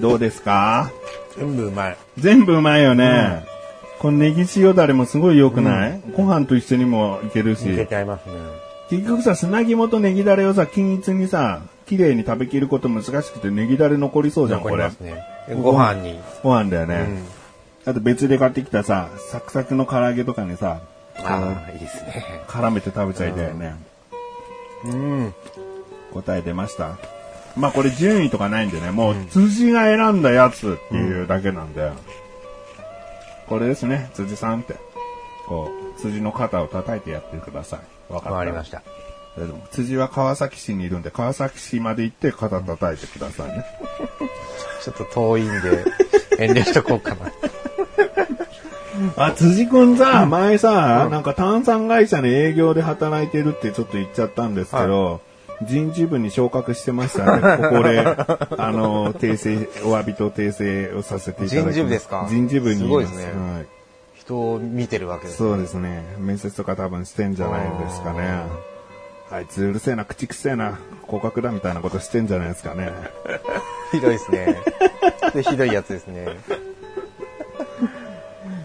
[0.00, 0.90] どうですか？
[1.36, 1.96] 全部うまい。
[2.16, 3.44] 全部うまいよね。
[4.04, 7.72] このネギ塩だれもすごい良くない、ご飯と一緒にもいけるし。
[7.72, 8.34] いけちゃいますね。
[8.90, 14.90] 結局さ、砂肝とネギだれをさ、均一にさ、綺麗に食べきること難しくてネギだれ残りそうじゃん、これ残りま。
[14.90, 15.24] すね。
[15.48, 16.20] でご飯に。
[16.42, 16.96] ご飯だよね。
[16.96, 17.90] うん。
[17.90, 20.82] あと別で買ってきたさ、サクサクの唐揚げとかにさ、
[21.24, 22.42] ああ、いいですね。
[22.46, 23.74] 絡めて食べちゃいたいよね。
[24.84, 25.34] うん。
[26.12, 26.98] 答え出ました。
[27.56, 31.90] まあこれ順位とかないんでね、もう辻が選んだやつっていうだけなんで、
[33.48, 34.76] これですね、辻さんって。
[35.46, 37.78] こう、辻の肩を叩いてやってくださ
[38.10, 38.12] い。
[38.12, 38.82] わかりました。
[39.36, 43.64] でも辻は川崎市にいるんで、川崎市まで行って肩叩いてくださいね。
[44.82, 45.84] ちょっと遠いんで、
[46.38, 47.32] 遠慮しとこうかな。
[49.26, 55.20] あ、辻くんさ、前さ、なんか炭酸会社の営業で働いてるってちょっと言っちゃったんですけど、
[55.66, 57.62] 人事部に昇格してましたね。
[57.68, 58.00] ここで、
[58.58, 61.74] あの、訂正、お詫びと訂正をさせていただきます。
[61.74, 62.26] 人事部ですか？
[62.28, 62.80] 人事部にす。
[62.82, 63.66] すごいですねはい。
[64.14, 65.36] 人を見てるわけです。
[65.38, 66.04] そうですね。
[66.18, 68.42] 面接とか多分してんじゃないですかね。
[69.30, 72.90] あいつうるせえな、口くせえな、降格だみたいなことしてんじゃないですかね。
[73.92, 74.56] ひどいですね。
[75.34, 76.28] でひどいやつですね。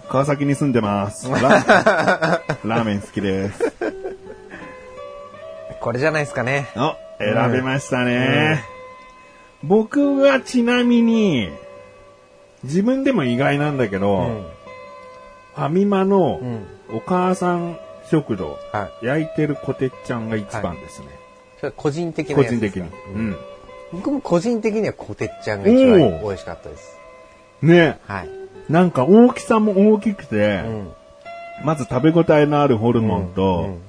[0.10, 1.30] 川崎に住んでます。
[1.30, 3.74] ララーメン好きです。
[5.80, 6.68] これじゃないですかね。
[6.76, 8.64] お、選べましたね。
[9.64, 11.50] 僕はちなみに、
[12.64, 14.46] 自分でも意外なんだけど、うん。
[15.56, 16.66] ファミマのうん。
[16.92, 17.78] お母さん
[18.10, 19.06] 食堂、はい。
[19.06, 21.08] 焼いてるコテッちゃんが一番ですね。
[21.58, 22.90] それは個人的な個人的に。
[23.14, 23.38] うん。
[23.92, 26.98] 僕も個人的にはコテッちゃんが一番美味しかったです。
[27.62, 28.30] ねはい。
[28.70, 30.92] なんか大きさも大きくて、うん。
[31.64, 33.89] まず食べ応えのあるホルモンと、うん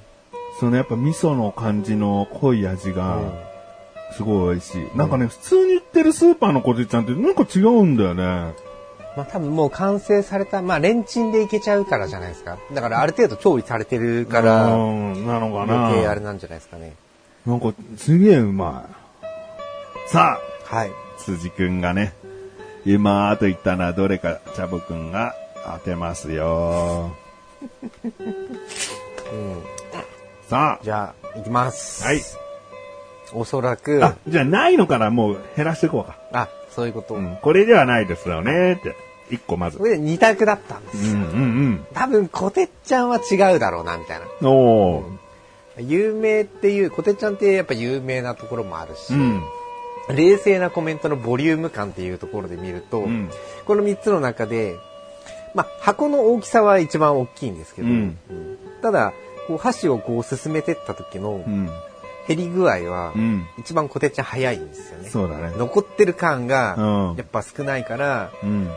[0.60, 3.18] そのやっぱ味噌の感じの濃い味が、
[4.12, 4.88] すごい美味しい。
[4.94, 8.22] なんかね、普通に売ってるスーパーのコテッちゃんってなんか違うんだよね。
[9.16, 12.58] まあ多分もう完成された、まあレンチンでいけちゃうからじゃないですか。
[12.74, 15.86] だからある程度調理されてるかうら、ん、なのかな。
[15.86, 16.94] 余計あれなんじゃないですかね。
[17.46, 18.86] なんか、すげえうま
[20.06, 20.10] い。
[20.10, 20.38] さ
[20.70, 20.90] あ、はい。
[21.16, 22.12] 辻くんがね、
[22.84, 25.34] うまーと言ったのはどれか、チャボくんが
[25.64, 27.12] 当てますよ。
[29.32, 29.79] うん。
[30.50, 32.02] さじゃあ、いきます。
[32.02, 32.20] はい。
[33.32, 36.48] おそらく、ああ、、じゃあないのからもう減らしていこうか。
[36.70, 37.14] そういうこと。
[37.14, 38.96] うん、これではないですよねって。
[39.30, 39.78] 一個まず。
[39.78, 41.14] これで二択だったんです。
[41.14, 44.26] うんうん多分、コテッちゃんは違うだろうな、みたいな。
[44.40, 44.48] うん。
[44.48, 45.82] おー。
[45.82, 49.40] 有名っていう、コテッちゃんってやっぱ有名なところもあるし、うん。
[50.12, 53.30] 冷静なコメントのボリューム感っていうところで見ると、うん
[53.66, 54.74] この3つの中で、
[55.54, 59.12] まあ、箱の大きさは一番大きいんですけど、うんうんただ、
[59.50, 61.68] こう箸をこう進めてった時のうん。
[62.28, 63.46] 減り具合はう、ん。
[63.58, 65.08] 一番コテッちゃん早いんですよね。
[65.08, 65.52] そうだね。
[65.56, 66.76] 残ってる感が
[67.10, 68.70] うんやっぱ少ないから、うん。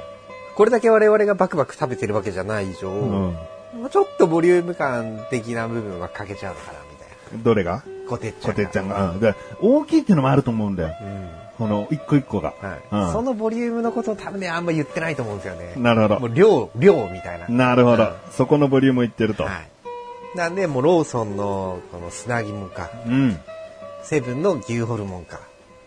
[0.55, 3.09] これだけ我々がバクバク食べてるわけじゃない以上、うん。
[3.09, 3.37] も
[3.85, 7.43] うちょっとボリューム感的な部分は欠けちゃうのかなみたいな。
[7.43, 7.83] どれが？
[8.07, 8.95] コテッちゃんが。
[8.95, 9.11] コテが。
[9.11, 9.19] うん。
[9.19, 10.95] で大きいっていうのもあると思うんだよ。
[11.01, 12.55] うんこの一個一個が。
[12.59, 15.75] はいうんそのボリュームのことを多分ね、あんま言ってないと思うんですよね。
[15.77, 16.19] なるほど。
[16.21, 17.47] もう量、量みたいな。
[17.47, 18.13] なるほどうん。
[18.31, 19.43] そこのボリュームいってると。
[19.43, 19.69] はい。
[20.35, 23.39] なんで、もうローソンのこの砂肝か、うん。
[24.03, 25.39] セブンの牛ホルモンか。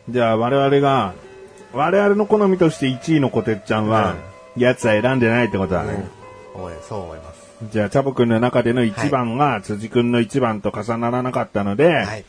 [0.09, 1.15] じゃあ我々が、
[1.73, 4.15] 我々の好みとして1位のコテッちゃんは、
[4.57, 6.09] やつは選んでないってことだね。
[6.55, 7.47] 思いそう思います。
[7.73, 12.25] じゃあ、チャボくんの中での1番が辻くんの1番と重ならなかったので、はい。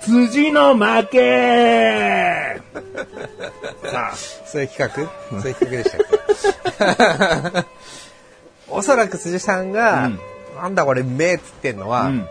[0.00, 2.60] 辻の負け
[3.90, 5.40] さあ、そういう企画？
[5.40, 5.90] そういう企画でし
[6.78, 7.68] たっけ？
[8.70, 10.20] おそらく辻さんが、うん
[10.58, 12.28] なんだこれうめえっつってんのは、うん。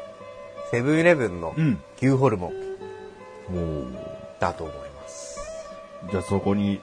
[0.72, 2.52] セブンイレブンのうん牛ホルモン
[3.50, 3.94] おー
[4.40, 5.40] だと思います。
[6.12, 6.82] じゃあそこに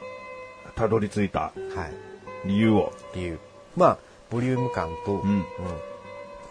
[0.75, 2.49] たどり着いたはい。
[2.49, 2.93] 理由を。
[3.15, 3.39] 理由。
[3.77, 3.99] まあ、
[4.31, 5.45] ボリューム感と、うん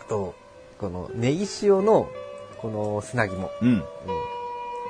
[0.01, 0.35] あと、
[0.79, 2.09] このネギ塩の、
[2.57, 3.49] この砂肝。
[3.61, 3.69] うん。
[3.69, 3.83] うん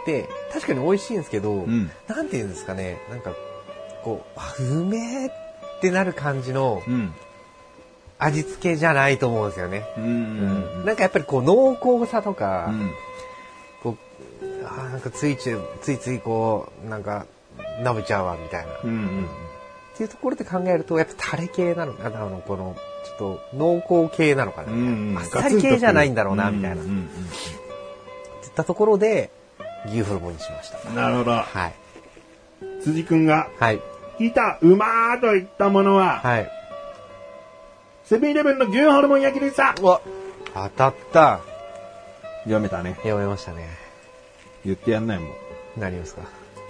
[0.05, 3.31] で、確かに美味しいんですけど、んなんて言うんですかね、なんか、
[4.03, 5.29] こう、あ、うめえっ
[5.79, 7.13] てなる感じのうん。
[8.23, 9.85] 味付けじゃないと思うんですよね。
[9.97, 10.03] うん。
[10.03, 10.07] う
[10.81, 12.91] んなんかやっぱりこう濃厚さとか、うん。
[13.81, 13.97] こ
[14.41, 17.25] う、あーなんかついつい、ついついこう、なんか、
[17.81, 18.71] 舐めちゃうわ、みたいな。
[18.83, 18.89] うん。
[18.89, 19.25] うん。
[19.25, 26.81] っていうところで考えると、やっぱタレ系なのかな、あの、この、ちょっと濃厚系なのかな、みたいなうんあっさり系じゃないんだろうな、うんみたいな。
[26.81, 27.09] ってうんうん
[28.41, 29.31] 言ったところで、
[29.87, 30.79] 牛ホルモンにしました。
[30.89, 31.31] うんなるほど。
[31.31, 31.73] はい。
[32.83, 33.81] 辻くんが、はい。
[34.17, 36.49] 来た、うまーと言ったものは、はい。
[38.05, 40.01] セブンイレブンの牛ホルモン焼きでしたうわ
[40.53, 41.39] 当たった。
[42.43, 42.93] 読めたね。
[42.97, 43.67] 読めましたね。
[44.65, 45.29] 言ってやんないもん。
[45.77, 46.21] 何ですか？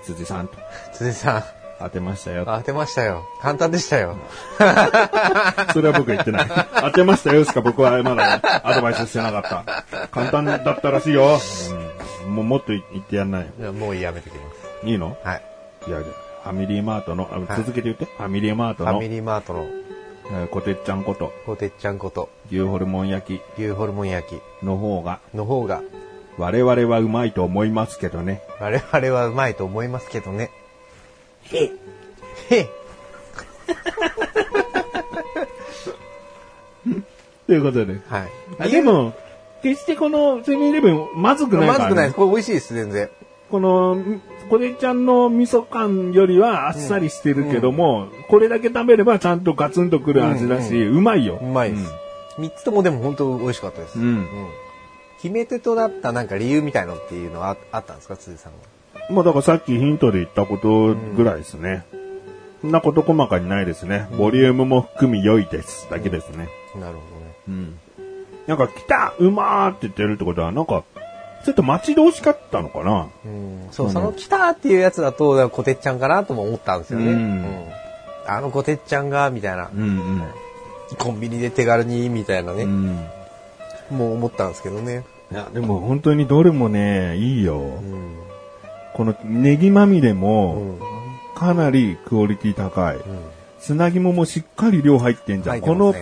[0.04, 0.54] 辻さんと。
[0.94, 1.44] 辻さん、
[1.80, 2.46] 当てましたよ。
[2.46, 3.26] 当てましたよ。
[3.42, 4.16] 簡単でしたよ。
[5.74, 6.48] それは僕言ってない。
[6.82, 9.42] 当てましたよしか僕はまだアドバイスしてなかっ
[9.90, 10.08] た。
[10.12, 11.40] 簡単だったらしいよ。
[12.26, 13.74] うん、もうもっと言ってやんないよ。
[13.74, 14.44] もうやめてきま
[14.82, 14.86] す。
[14.88, 15.18] いいの？
[15.24, 15.42] はい。
[15.88, 18.06] いや、ファミリーマートの、続けて言って。
[18.06, 19.66] ファミリーマートのファミ、リーマートの
[20.32, 25.82] えーこてっちゃんこと、こてっちゃんこと牛ホルモン焼き牛ホルモン焼きの方が、の方が
[26.38, 28.42] 我々はうまいと思いますけどね。
[28.60, 30.50] 我々はうまいと思いますけどね。
[31.52, 31.72] へ
[32.50, 32.70] へ
[37.48, 38.00] ということで。
[38.08, 38.32] はい。
[38.60, 39.14] あでも、
[39.62, 41.84] 決してこのセブンイレブンまずくないから、ね。
[41.84, 42.16] まずくないです。
[42.16, 43.10] これ美味しいです、全然。
[43.52, 43.98] この、
[44.50, 51.40] これちゃんの味噌感よりはあっさりしてるけども、これだけ食べればちゃんとガツンとくる味だし、うまいよ。
[51.42, 51.92] うまいです。
[52.38, 54.00] 三つともでも本当美味しかったです。
[54.00, 54.06] うん。
[54.06, 54.28] うん。
[55.22, 58.60] 決め手となったなんか理由みたいのっていうのはああったんですか、辻さんは？
[59.10, 61.86] まあだからさっきヒントで言ったことぐらいですね。
[62.62, 64.08] そんなこと細かにないですね。
[64.18, 65.88] ボリュームも含み良いです。
[65.90, 66.48] だけですね。
[66.80, 67.02] なるほ
[67.50, 67.78] うん。
[68.48, 70.84] なんか来たうまーって言ってるってことは、なんか、
[71.44, 73.10] ちょっと待ち遠しかったのかな。
[73.26, 73.68] うん。
[73.72, 77.12] そう、その来たっていうやつだと、こてっちゃんかなとも思ったんですよね。
[77.12, 77.46] うん
[78.26, 79.70] あのこてっちゃんが、みたいな。
[79.76, 80.24] うん
[80.98, 82.64] コンビニで手軽に、みたいなね。
[82.64, 83.00] うん。
[83.92, 83.98] うん。
[83.98, 85.04] もう思ったんですけどね。
[85.32, 87.58] いや、でも本当にどれもね、いいよ。
[87.58, 88.16] うん。
[88.94, 90.80] このネギまみれうも、ん。
[91.36, 92.98] かなりクオリティ高い。
[93.60, 95.56] 砂肝もしっかり量入ってんじゃん。
[95.56, 95.96] 入ってこの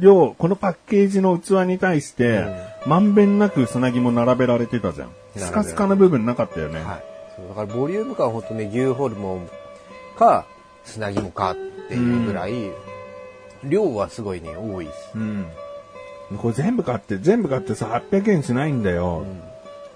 [0.00, 2.46] 量、このパッケージの器に対して、
[2.86, 5.10] まんべんなく砂肝並べられてたじゃん。
[5.36, 6.80] スカスカな部分なかったよね。
[6.80, 7.04] はい。
[7.36, 9.48] そうだからボリューム感は本当ね、牛ホルモン
[10.16, 10.46] か、
[10.84, 11.56] 砂肝かっ
[11.88, 12.70] ていうぐらい、
[13.64, 15.10] 量はすごいね、多いです。
[15.14, 15.46] うん。
[16.38, 19.24] これ全部買って、全部買ってさ、800円しないんだよ。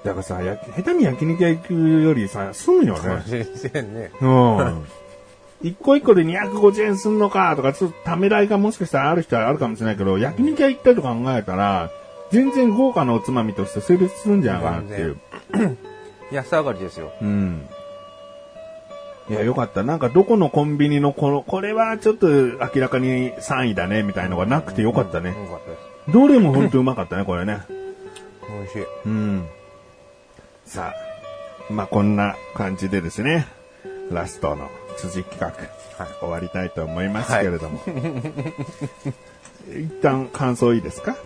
[0.05, 3.23] だからさ、や下手に焼肉屋行くよりさ、済むよね。
[3.27, 4.11] 全然ね。
[4.21, 4.85] うん。
[5.63, 11.91] 一個一個で250円すんのかとか、ちょっとためらいがもしかしたらある人はあるかもしれないけど、焼肉屋行ったりと考えたら、
[12.33, 15.17] 全然豪華なおつまみとして成立するんじゃないかなっていう。
[16.33, 17.13] 安上がりですよ。
[17.21, 17.69] うん。
[19.29, 19.83] いや、よかった。
[19.83, 25.31] なんかどこのコンビニのこの、これはちょっと明らかに3位だね、みたいのがなくてよかったね。
[25.31, 26.13] よかったです。
[26.13, 27.59] どれも本当うまかったね、これね。
[28.49, 28.87] 美味しい。
[29.07, 29.47] うん。
[30.67, 30.95] さ
[31.69, 33.47] あ、まあこんな感じでですね、
[34.11, 35.57] ラストの辻企画、はい
[36.21, 37.81] 終わりたいと思いますけれども。
[39.69, 41.17] 一旦感想いいですか？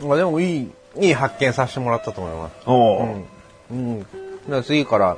[0.00, 0.70] まあでもいい、
[1.00, 2.54] いい発見させてもらったと思います。
[2.66, 3.24] おお、
[3.70, 4.00] うん。
[4.00, 4.10] だか
[4.48, 5.16] ら次から、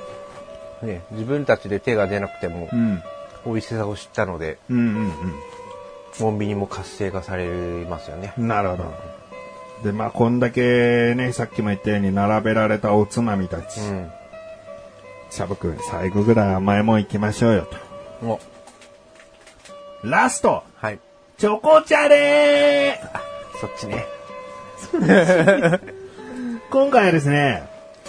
[0.83, 3.03] ね、自分たちで手が出なくてもう、ん。
[3.45, 5.13] 美味しさを知ったので、うんうん
[6.19, 7.47] コンビニも活性化され
[7.85, 8.33] ますよね。
[8.39, 8.49] うん。
[8.49, 8.95] なるほど。
[9.85, 13.81] で、まあこんだけね、さっきも言ったように並べられたおつまみたち。
[13.81, 14.11] うん。
[15.29, 17.69] シャブ君、最後ぐらい甘いもん行きましょうよ
[18.23, 18.27] と。
[18.27, 18.41] お、
[20.05, 20.99] ラストはい。
[21.37, 24.16] チョコチャレーそっちね。
[26.71, 27.63] 今回はですね、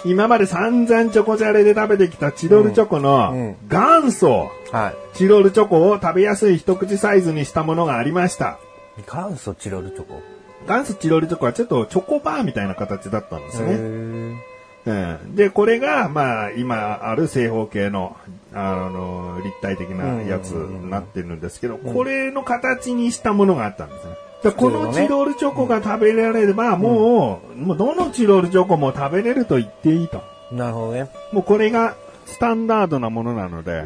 [0.04, 5.16] 今まで散々チョコジャレで食べてきたチロルチョコの元祖、はい。
[5.16, 8.58] チロルチョコを食べやすい一口サイズにしたものがありました。
[9.06, 10.22] 元祖チロルチョコ？
[10.66, 13.72] 元祖チロルチョコはちょっとチョコバーみたいな形だったんですへね。
[13.72, 14.38] ー
[14.86, 18.16] うん、で、これが、まあ、今ある正方形の、
[18.54, 24.12] あの、立体的なやつになってるんですけど、これの形にしたものがあったんですね。
[24.42, 30.22] だこのチロルチョコが食べられれば、もう、もうどのチロルチョコも食べれると言っていいと。
[30.52, 31.10] なるほどね。
[31.32, 33.84] もうこれがスタンダードなものなので、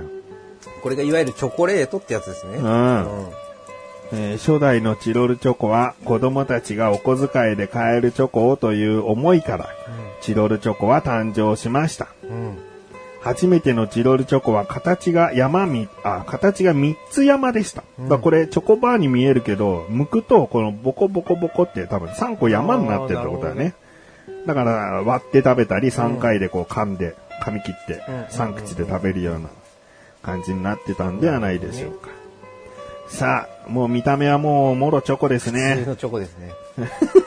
[0.83, 2.57] これがいわゆるチョコレートってやつですね。
[2.57, 3.29] うんうん
[4.15, 9.71] えー初代のチロルチョコは子供たちがお小遣いで買えるチョコをという思いから、
[10.21, 12.09] チロルチョコは誕生しました。
[12.23, 12.59] うん。
[13.23, 17.85] 初めてのチロルチョコは形が山み、あ、形が3つ山でした。
[18.01, 23.75] だからこれチョコバーに見えるけど、剥くとこのボコボコボコって多分3個山になってるってことだよね。
[24.45, 24.73] だから
[25.05, 27.15] 割って食べたり3回でこう噛んで、
[27.45, 29.51] 噛み切ってうん3口で食べるような
[30.23, 32.09] 感じになってたんではないでしょうか。
[33.09, 35.85] さあ、もう見た目はもうもろチョコです普通ね。
[35.87, 36.51] のチョコですね。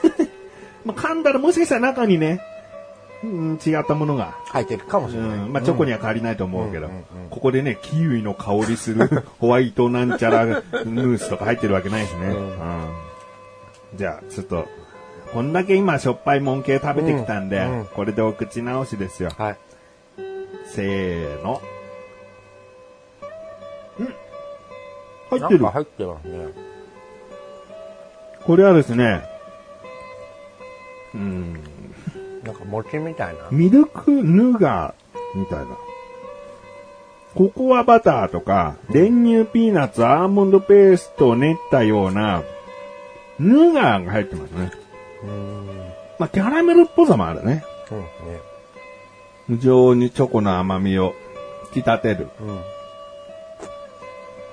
[0.83, 2.41] まあ、噛んだらもしかしたら中にね、
[3.25, 5.37] うん、違ったものが入ってるかもしうれない。
[5.39, 9.09] ん、まあ、チョコには変わりないと思うけど、うんうんうんここでね、キウイの香りする
[9.39, 12.27] ホワイトなんちゃらムースとか入ってるわけないですね。
[12.27, 13.05] うんうん
[13.95, 14.67] じゃあ、ちょっと、
[15.33, 19.31] こんだけ今しょっぱいもん系食べてきたんで、うんうんこれでお口直しですよ。
[19.37, 19.57] はい。
[20.67, 21.53] せーの。
[21.53, 21.59] ん
[25.29, 25.71] 入ってるなんか。
[25.71, 26.47] 入ってますね。
[28.45, 29.23] これはですね、
[31.15, 31.63] うん、
[32.45, 33.49] なんか餅みたいな。
[33.51, 35.65] ミルクヌガーみたいな。
[37.33, 42.43] ココアバターとか、練乳ピーナッツ、アーモンドペーストを練ったような、
[43.39, 44.71] ヌガーが入ってますね。
[45.23, 45.67] うん。
[46.17, 47.65] まあ、キャラメルっぽさもあるね。
[47.89, 48.05] そうね。
[49.47, 51.13] 非常にチョコの甘みを
[51.75, 52.29] 引き立てる。
[52.39, 52.61] うん。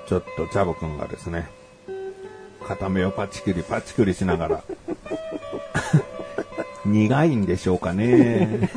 [0.09, 1.49] ちょっとチャボくんがですね、
[2.66, 4.64] 片目をパチクリパチクリしながら、
[6.85, 8.68] 苦いんでしょうかね。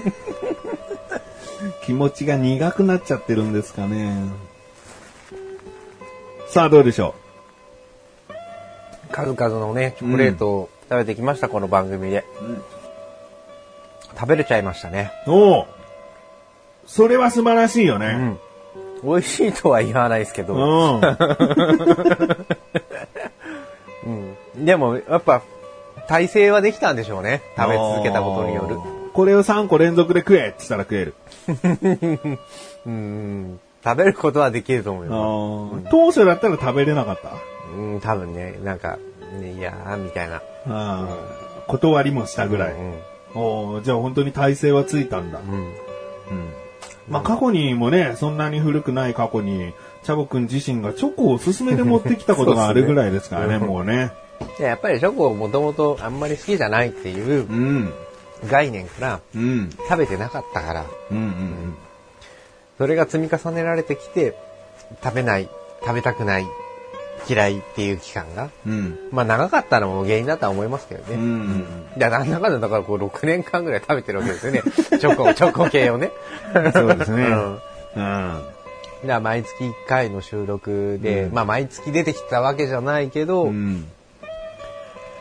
[1.86, 4.30] 気持ちが苦くなっちゃってるんですかね。
[6.48, 7.16] さあ、どうでしょ
[9.12, 12.26] 数々のね、チョコレートを食べてきました、この番組で。
[14.18, 15.12] 食べれちゃいましたね。
[15.28, 15.68] うおお
[16.86, 18.40] それは素晴らしいよね。
[19.04, 19.12] うん。
[19.12, 21.02] 美味しいとは言わないですけうど、ん。
[24.06, 24.66] うん。
[24.66, 25.42] でも、やっぱ、
[26.08, 27.42] 体制はできたんでしょうね。
[27.58, 28.78] 食べ続けたことによる。
[29.14, 31.14] これを3個連続で食えって言ったら食える。
[32.86, 33.60] うん。
[33.84, 37.30] 食べることはできると思いま当初だったら食べれなかった？
[37.30, 37.36] す。
[37.78, 38.98] うん、多分ね、なんか、
[39.40, 40.42] ね、いやー、みたいな。
[40.68, 42.74] あー断りもしたぐらい。
[42.74, 42.94] うん。
[43.36, 45.40] おーじゃあ本当に体勢はついたんだ。
[45.40, 45.54] うん。
[45.56, 45.74] うん。
[47.08, 49.74] まあ過去にもね、そんなに古くない過去に、
[50.04, 54.12] チャボくん自身がチョコをおすすめで持ってきたことがあるぐらいですからね、 そうねもうね。
[54.58, 57.94] でやっぱりチョコもともとあんまり好きじゃないっていううん。
[58.50, 59.70] 概念からうん。
[59.90, 61.76] 食べてなかったから、うんうん
[62.78, 64.36] それが積み重ねられてきて、
[65.02, 65.48] 食べない、
[65.82, 66.46] 食べたくない、
[67.30, 68.72] 嫌いっていう期間が、うん。
[68.72, 69.00] うん。
[69.12, 71.16] まあ長かったのも原因だとは思いますけどね。
[71.16, 71.66] うんうん
[71.96, 74.62] いや、なんだかんだだからこう6年間ぐらい食べてるわけですよね。
[75.00, 76.12] チョコ、チョコ系をね。
[76.74, 77.24] そうですね。
[77.24, 77.60] う
[77.96, 78.04] うん。
[78.04, 78.42] ん。
[79.06, 83.88] だ毎月1回の収録で、うんまあ毎月出てきたわけじゃないけど、うん。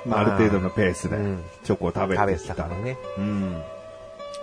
[0.06, 2.54] まあ、ある程度のペースでうんチョコを食べ食べてきた。
[2.54, 2.98] てたからね。
[3.18, 3.62] うん。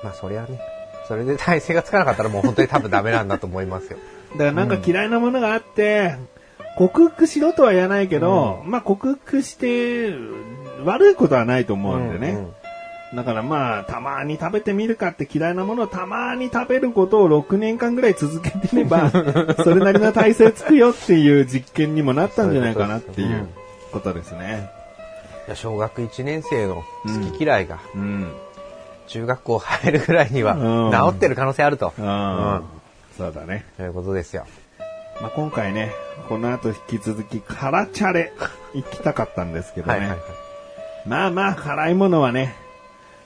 [0.04, 0.60] まあそりゃね、
[1.08, 3.98] それで体勢がつかなかったらもう本当に多分ダメなんだと思いますよ。
[4.34, 6.16] だからなんか嫌いなものがあって、
[6.78, 10.14] 克服しろとは言わないけど、まあ克服して
[10.84, 12.32] 悪いことはないと思うんでね。
[12.32, 12.54] うん
[13.14, 19.12] だからまあ、たまに食べてみるかって嫌いなものをたまに食べることを6年間ぐらい続けてれば、
[19.64, 23.48] それなりの体勢つくよっていう実験にもなったんじゃないかなっていう
[23.92, 24.70] ことですね。
[25.56, 28.32] 小学1年生の好き嫌いがうん。
[29.08, 31.94] 中学校入るぐらいにはうん治ってる可能性あると。
[33.18, 33.66] そうだね。
[33.78, 34.46] ということですよ。
[35.22, 35.92] まあ、今回ね、
[36.30, 38.34] この後引き続き、辛チャレ
[38.74, 39.94] 行きたかったんですけどね。
[39.94, 40.20] はいはいはい。
[41.06, 42.56] まあまあ、辛いものはね、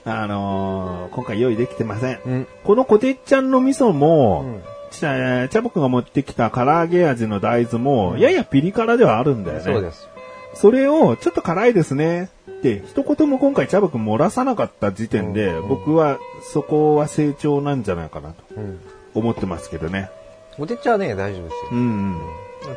[0.03, 2.19] あのー今回用意できてません。
[2.25, 2.47] うん。
[2.63, 9.63] このコテッちゃんの味噌も、うんちゃ、チャボくんが持ってきた唐揚げ味の大豆も、ややピリ辛ではあるんだよね。
[9.63, 10.07] そうです。
[10.55, 12.29] それを、ちょっと辛いですね。
[12.49, 18.79] って、一言も今回チャボくん漏らさなかった時点で、うん僕はそこは成長なんじゃないかなとうん。
[19.13, 20.09] 思ってますけどね。
[20.57, 21.59] おてっちゃんはね、大丈夫ですよ。
[21.71, 22.21] うん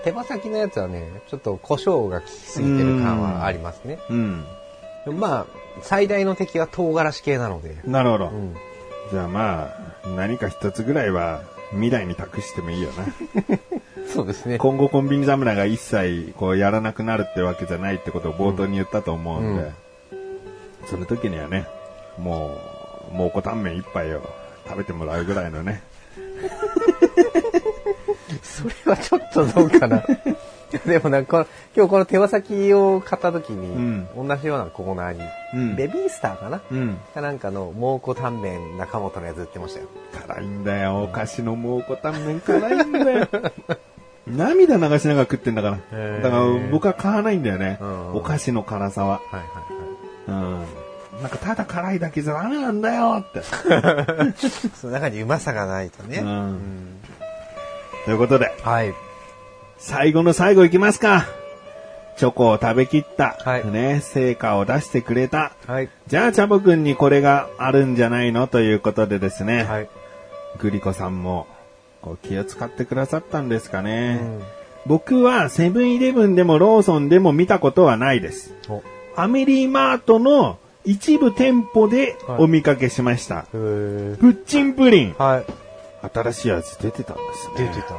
[0.04, 3.98] 手羽先のやつはね、ちょっと胡椒が効きすぎてる感はありますね。
[4.10, 4.44] うん。
[5.06, 5.18] うん。
[5.18, 5.46] まあ、
[5.80, 7.76] 最大の敵は唐辛子系なので。
[7.86, 8.28] なるほど。
[8.28, 8.54] うん。
[9.10, 9.70] じゃあま
[10.04, 13.06] あ、何か一つぐらいは未来に託してもいいよな。
[14.12, 14.58] そうですね。
[14.58, 19.74] 今後コンビニ侍が一切こうやらなくなるってわけじゃないってことを冒頭に言ったと思うんで、うん
[20.86, 21.66] その時にはね、
[22.18, 22.56] も
[23.12, 24.22] う、蒙古タンメン一杯を
[24.66, 25.82] 食べてもらうぐらいのね。
[28.42, 30.02] それはちょっとどうかな。
[30.86, 35.20] でもなんか、今日この手羽先を買った時に、うん同じようなコーナーに、
[35.54, 36.98] うんベビースターかな、うん。
[37.14, 39.86] かなんかの蒙古タンメン中本のやつ売ってましたよ。
[40.26, 41.04] 辛いんだよ。
[41.04, 43.28] お菓子の蒙古タンメン辛いんだよ。
[44.36, 46.20] 涙流しながら食ってんだから。
[46.22, 47.78] だから僕は買わないんだよね。
[47.80, 49.12] うんお菓子の辛さは。
[49.12, 50.48] はいはいはい。
[51.16, 51.22] うん。
[51.22, 53.42] なんかただ辛いだけじゃダメなんだよって。
[54.76, 56.18] その中にうまさがないとね。
[56.18, 56.96] うん
[58.04, 58.94] ということで、はい。
[59.78, 61.26] 最後の最後いきますか。
[62.16, 63.36] チョコを食べきった。
[63.44, 65.52] はいね、成果を出してくれた。
[65.66, 65.88] はい。
[66.08, 68.46] じゃあ、チャボくんにこれがあるんじゃないの？
[68.48, 69.64] ということでですね。
[69.64, 69.88] はい。
[70.58, 71.46] グリコさんも
[72.02, 74.14] こう気を使ってくださったんですかうね。
[74.14, 74.40] ん。
[74.86, 78.54] 僕はセブンイレブンでもローソンでも見たことはないです。
[78.68, 78.78] お。
[78.78, 83.46] ファミリーマートの一部店舗でお見かけしました。
[83.52, 85.14] へープッチンプリン。
[85.18, 85.44] はい。
[86.14, 87.22] 新しい味出てたんで
[87.56, 87.68] すね。
[87.68, 87.94] 出てた。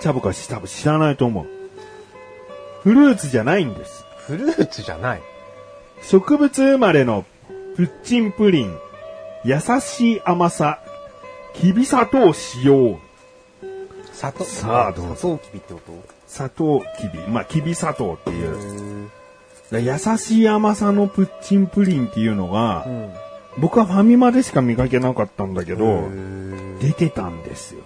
[0.00, 1.46] チャボか多分知らないと思う。
[2.82, 4.06] フルーツじゃないんです。
[4.16, 5.22] フルーツじゃない。
[6.02, 7.26] 植物生まれの
[7.76, 8.74] プッチンプリン。
[9.44, 10.80] 優しい甘さ。
[11.54, 12.98] きび砂糖使用。
[14.20, 14.44] 砂糖。
[14.44, 15.80] さあどうぞ砂糖きびってこ
[16.26, 17.26] 砂糖きび。
[17.26, 19.10] まあ、きび砂糖ってという。
[19.72, 23.10] へ優しい甘さのプッチンプリンっていうのが、うん。
[23.58, 27.80] 僕はファミマでしか見かけなかったんだけど、へ出てたんですよ。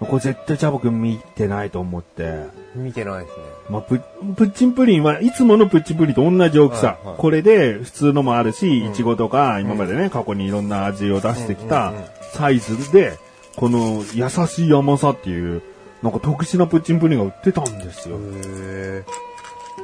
[0.00, 2.22] これ絶対チャボくん見てないと思って。
[2.22, 3.42] ー見てないですね。
[3.68, 4.00] まあ、プ
[4.36, 6.86] プッチンプリンはいつものプッチンプリンと同じ大きさ。
[6.86, 11.92] はいはいこれで普通のもあるし、いちごとか今までね、過去にいろんな味を出してきた
[12.32, 13.18] サイズで、
[13.56, 15.62] この優しい甘さっていう、
[16.02, 18.16] なんか特殊なプッチンプリンが売ってたんですよ。
[18.18, 19.04] へ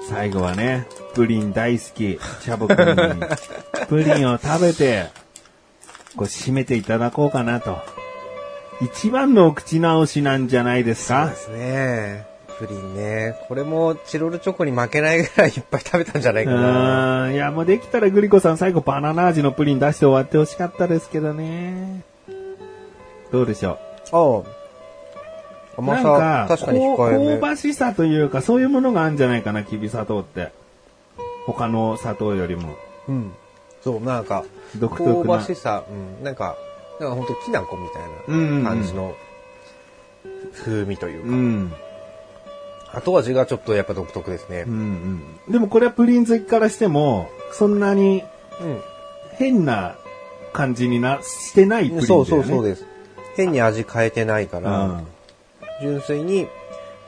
[0.08, 2.76] 最後はね、プリン大好き、チャボくん
[3.20, 3.26] に、
[3.88, 5.06] プリンを食べて、
[6.16, 7.78] こう締めていただこうかなと。
[8.80, 11.26] 一番のお口直しなんじゃないですか？
[11.26, 12.26] そうですね。
[12.58, 13.36] プリンね。
[13.46, 17.26] これもチロルチョコに負けないぐらいいっぱい食べたんじゃないうかな。
[17.26, 17.34] ーん。
[17.34, 22.02] いや、もうできたらグリコさん最後バナナ味のプリン出して終わってほしかったですけどね。
[23.32, 23.78] どうでしょ
[24.12, 24.38] ああ。
[24.38, 24.44] う。
[25.76, 27.36] 甘なんかさ、、確かに控えこう香め。
[27.38, 30.50] ばしさというか、そういうものがあるんじゃないかな、きび砂糖って。
[31.46, 32.74] 他の砂糖よりも。
[33.08, 33.32] うん。
[33.82, 34.44] そう、なんか、
[34.76, 36.56] 独特な香ばしさ、うん、なんか、
[37.00, 39.14] なんかほんときな粉みたうんうんうんいな感じの
[40.52, 41.72] 風味というか、うん。
[42.92, 44.72] 後味がちょっとやっぱ独特ですねうん。
[45.46, 45.52] うん。
[45.52, 48.24] でもこれはプリン好きからしても、そんなに
[48.60, 48.80] うん。
[49.36, 49.94] 変な
[50.52, 52.06] 感じにな、してないプリンだよね。
[52.06, 52.84] そうそうそうです。
[53.44, 55.06] 変に味変えてないかうら、ん。
[55.80, 56.48] 純粋に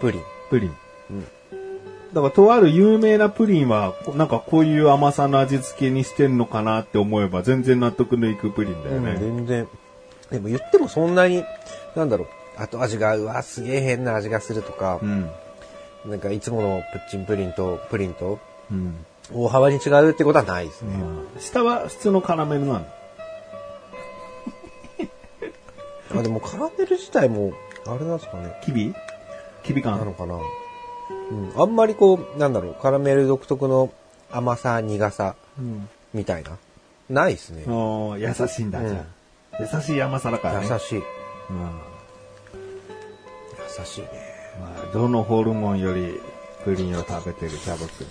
[0.00, 0.22] プリン。
[0.48, 0.76] プリン。
[1.10, 1.26] うん
[2.12, 9.16] だから、とある有名なプリンは、こなんかこういう甘さの味付けにしてんのかなって思えば、全然納得のいくプリンだようん、ね。
[9.16, 9.68] 全然。
[10.32, 11.44] でも言ってもそんなに、
[11.94, 12.28] なんだろう、
[12.60, 15.30] 後味が、うわ、すげえ変な味がするとかう、ん。
[16.06, 18.40] なんかいつものプッチンプリンとプリンと
[18.72, 19.06] うん。
[19.32, 20.92] 大幅に違うってことはないですね。
[21.38, 22.86] 下は普通のカラメルなの？
[26.14, 27.52] あでもカラメル自体も、
[27.86, 28.52] あれなんですかね。
[28.64, 28.94] キビ？
[29.62, 29.98] キビ感？
[29.98, 30.34] なのかな。
[30.34, 30.38] う
[31.34, 31.52] ん。
[31.56, 33.92] あんまりこう、なんだろう、カラメル独特の
[34.30, 35.88] 甘さ、苦さ、うん。
[36.12, 36.58] みたいな。
[37.08, 37.64] ないですね。
[37.66, 39.04] 優しいんだ、じゃあ。
[39.60, 40.68] 優しい甘さだからね。
[40.70, 40.98] 優しい。
[40.98, 41.04] うん。
[43.78, 44.08] 優しいね。
[44.60, 46.20] まあ、どのホルモンより
[46.64, 48.06] プリンを食べてるキャボくん。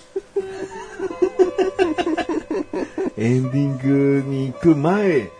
[3.22, 5.30] エンディングに行く前、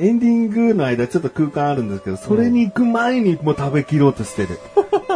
[0.00, 4.58] エンディングの間ちょっと空間あるんですけど、それに行く前にもう食べきろうとしてる。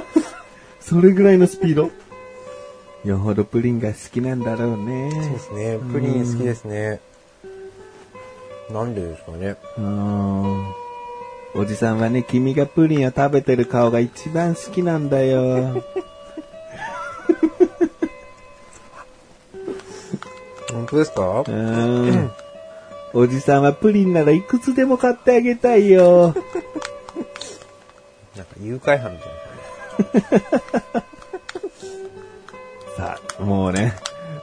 [0.80, 1.90] それぐらいのスピード。
[3.04, 5.10] よほどプリンが好きなんだろうね。
[5.10, 5.78] そうですね。
[5.92, 7.00] プリン好きですね。
[8.70, 9.56] なんでですかね。
[9.78, 10.64] うん
[11.56, 15.82] おじさんはね、君がプリンを食べてる顔が一番好きなんだよ。
[20.72, 21.44] 本当ですか？
[21.46, 22.30] うん。
[23.14, 26.34] おじさんはプリンならいくつでも買ってあげたいよ。
[28.36, 29.24] なんか誘拐犯みた
[30.18, 30.32] い
[30.94, 31.02] な。
[32.96, 33.94] さあ、もうね、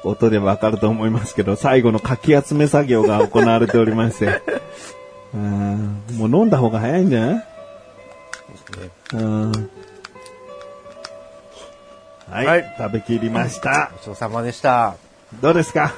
[0.04, 4.42] 音でわかると思いますけど、最後のかき集め作業が行われておりまして。
[5.34, 7.44] うんもう飲んだ方が早いんじゃない？
[9.14, 9.52] うん。
[12.30, 13.92] はい、はい食べきりました。
[13.94, 14.96] ごちそうさまでした。
[15.42, 15.94] どうですか？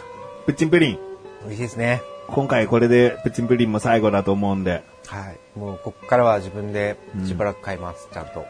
[0.46, 1.00] プッチンプリン。
[1.46, 2.02] 美味しいですね。
[2.34, 4.84] 今回これでプッチンプリンも最後だと思うんで。
[5.06, 5.60] はい。
[5.60, 6.98] もうこっからは自分で
[7.28, 8.44] しばらく買います、ちゃんと。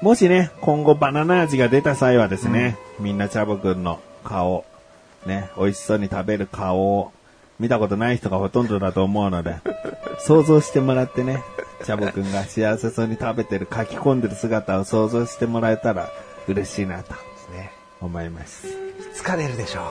[0.00, 4.64] もしね、今後バナナ味が出た際はですね、みんなチャボくんの顔、
[5.26, 7.12] ね、美味しそうに食べる顔を
[7.60, 9.56] 見たことない人がほとんどだと思うので、
[10.18, 11.42] 想像してもらってね、
[11.84, 16.08] チャボくんが幸せそうに食べてる、書き込んでる姿を想像してもらえたら、
[16.48, 17.12] 嬉しいなと
[17.52, 17.70] ね。
[18.00, 18.66] 思います。
[18.66, 18.70] い
[19.12, 19.84] つか出るでしょう。
[19.84, 19.88] い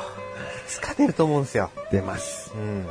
[0.68, 1.70] つか出ると思うんですよ。
[1.92, 2.52] 出ます。
[2.56, 2.88] うん。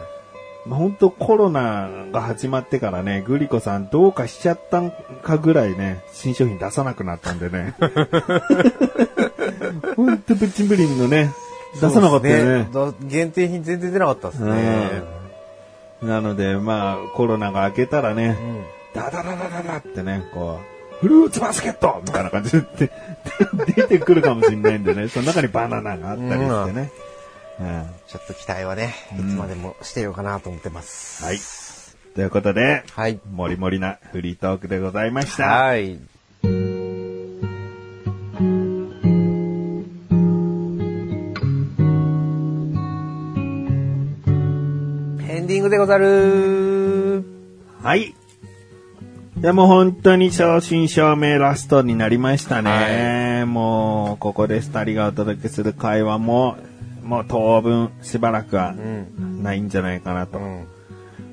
[0.66, 4.90] まあ、本当コロナが始まってからね、グリコさんどうかしちゃったん
[5.22, 7.74] かぐらいね、新商品出さなくなったんでね。
[9.96, 11.30] 本当プッチンプリンのね、
[11.80, 12.64] 出さなかったよね。
[12.64, 12.68] ね
[13.02, 15.02] 限定品全然出なかったですね。
[16.02, 18.64] なので、まあ、コロナが明けたらね、うん。
[18.94, 22.90] ダダダダダダってね、こう、フルーツバスケットみたいな感じで
[23.76, 26.90] 出てくるかもしれないんでね、その中にバナナがあったりしてね。
[27.08, 27.13] うん
[27.58, 31.24] ちょっと期待はね、いつまでもしてようかなと思ってます。
[31.24, 31.38] はい。
[32.14, 33.20] ということで、はい。
[33.30, 35.46] もりもりなフリートークでございました。
[35.46, 35.90] はい。
[35.92, 35.96] エ
[45.40, 47.24] ンディングでござる
[47.82, 48.14] はい。
[49.36, 53.44] でも本当に正真正銘ラストになりましたね。
[53.44, 56.56] もう、ここで二人がお届けする会話も、
[57.04, 59.42] もう当分しばらくはうん。
[59.42, 60.38] ないんじゃないかなと。
[60.38, 60.66] うん。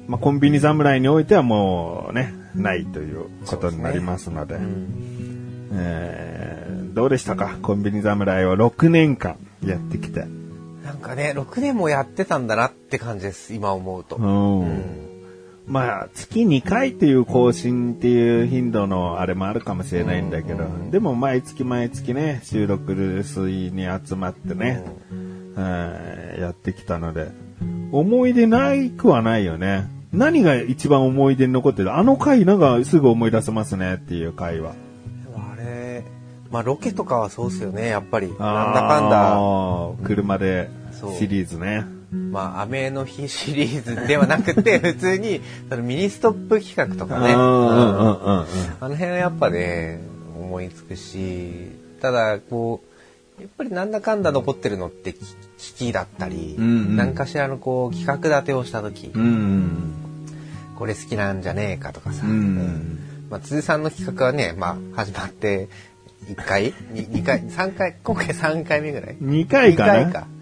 [0.08, 4.56] まあ、コンビニ侍においてはもうね、ないということになりますので。
[4.56, 5.70] うん。
[5.74, 6.62] えー
[6.94, 7.58] どうでしたか？
[7.62, 10.26] コンビニ侍を6年間やってきて。
[10.84, 14.18] なんかね、6年もやってたんだなって感じです、今思うと。
[14.18, 14.82] うんうん。
[15.68, 24.84] まあ、月2回っていう更新っていう頻度のあれもあるかもしれないんだけど、でも毎月毎月ね、収録ル水に集まってね、
[25.58, 27.28] えーやってきたので、
[27.92, 29.88] 思い出ないくはないよね。
[30.14, 31.96] 何が一番思い出に残ってる？
[31.96, 34.74] あの回なんかすぐ思い出せますねっていう回は。
[35.36, 36.04] あれ、
[36.50, 38.28] まあロケとかはそうですよね、やっぱり。
[38.28, 38.38] なん
[38.74, 40.08] だかんだ。
[40.08, 40.70] 車で
[41.18, 41.86] シリーズね。
[42.12, 47.34] まあ、雨の日シリーズではなくて、 普通に、そのミニストップ企画とかね。
[47.34, 48.46] あ
[48.82, 50.02] の辺はやっぱね、
[50.38, 51.72] 思いつくし、
[52.02, 52.91] ただ、こう、
[53.40, 59.94] やっぱりなんだかんだ残ってるのって、危機だったり、うんうん何かしらのこう、企画立てをした時、うんうん
[60.76, 63.00] これ好きなんじゃねえかとかさ、うん
[63.30, 65.70] まあ、辻さんの企画はね、まあ、始まって、
[66.28, 70.00] 1回 ?2 回 ?3 回今回3回目ぐらい？2回かな？
[70.00, 70.28] 二回か。
[70.28, 70.42] うん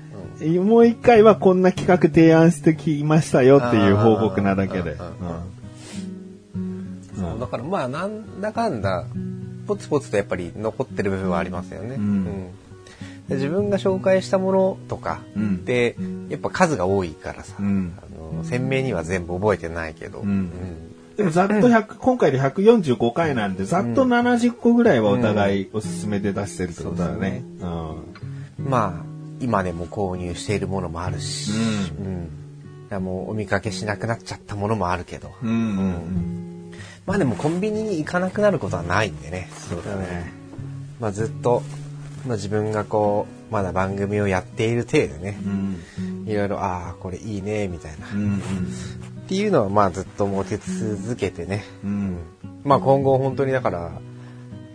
[0.66, 4.92] もう一回はこんな企画提案してきましたよっていう報告なだけで。
[6.56, 9.06] うんそうだからまあなんだかんだ
[9.68, 11.96] ポツポツとやっぱり残ってる部分はありますよね。
[11.96, 12.32] うんで
[13.30, 15.56] 自分が紹介したものとかうん。
[15.56, 15.96] って
[16.30, 17.98] やっぱ数が多いからさ、うん。
[17.98, 20.50] あの鮮明には全部覚えてないけど、ん。
[21.18, 27.44] でもざっと100、今回で145回なんで、ざっと70個ぐらいはお互いおすすめで出してるってことだね。
[27.60, 28.06] うんうん。
[28.58, 29.06] まあ
[29.42, 31.52] 今でも購入しているものもあるし、
[32.92, 33.04] うん。
[33.04, 36.72] もうお見かけしなくなっちゃったものもあるけど、うんうん。
[37.06, 39.50] まあでもコンビニに行かなくなることはないんでね。
[39.70, 40.40] そうだね。
[41.00, 41.64] まあ、ずっと、
[42.28, 46.28] まあ、自分がこうまだ番組をやっている体でねう、ん。
[46.28, 48.42] いろいろああこれいいねみたいな、っうん。
[49.28, 52.18] ていうのはまあずっと持ち続けてね、うん。
[52.64, 53.92] まあ今後本当にだから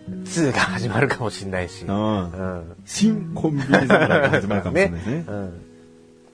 [0.09, 2.75] 2が始まるかもしれないし、うんうん。
[2.85, 5.25] 新コンビニ侍が始まるかもしれない ね。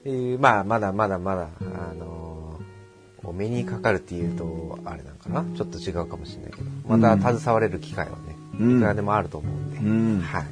[0.04, 2.62] うん、まあまだまだまだあのー
[3.24, 5.44] お目にかかるっていうとあれなんかな。
[5.56, 6.98] ちょっと違うかもしれないけど。
[6.98, 8.76] また携われる機会はね、うん。
[8.78, 10.20] いくらでもあると思うんで、うん。
[10.20, 10.46] はい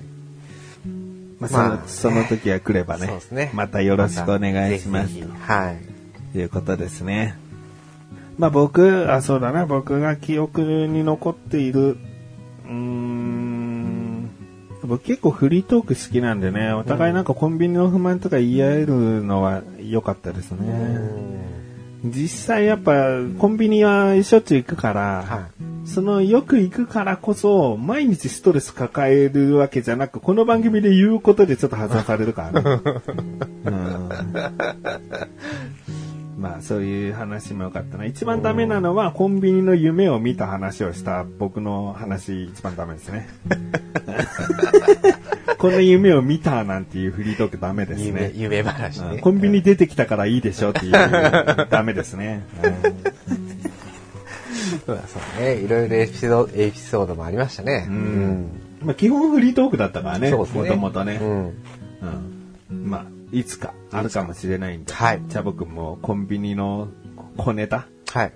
[1.41, 3.51] まあ、その、まあその時が来ればねそうですね。
[3.55, 5.09] またよろしくお願いします。
[5.09, 5.79] ぜひぜひはい。
[6.33, 7.37] ということですね。
[8.39, 11.99] まあ僕、あ、そうだな、僕が記憶に残っている、
[12.67, 14.31] うーん、
[14.83, 20.61] 僕結構フリートーク好きなんでね、お互いなんかコンビニの不満とか言い合えるのは良かったですね。
[22.05, 22.93] 実際やっぱ
[23.39, 25.49] コンビニはしょっちゅう行くから、は
[25.85, 32.65] そのよく行くからこそ、毎日ストレス抱えるわけじゃなく、この番組で言うことでちょっと外されるからね。
[33.67, 34.09] うん
[36.41, 38.07] まあそういう話もよかったな。
[38.07, 43.29] 一番ダメなのはコンビニの夢を見た話をした僕の話一番ダメですね。
[45.59, 48.33] この夢を見たなんていうフリートークダメです夢ね。
[48.35, 50.93] 夢話ねうんコンビニ出てきたからいいでしょっていう
[51.69, 52.43] ダメですね。
[54.87, 57.87] そうだそうねいろいろエピソードエピソードもありましたね。
[57.89, 57.99] ううん。
[58.43, 60.69] んまあ基本フリートークだったからね、もそうですね。
[60.71, 61.19] ともとね。
[61.21, 61.47] うん。
[62.71, 62.91] うん。
[62.91, 64.93] まあ、いつかあるかもしれないんで。
[64.93, 65.23] はい。
[65.27, 66.89] じゃあ僕もコンビニの
[67.37, 68.33] 小ネタ、はい。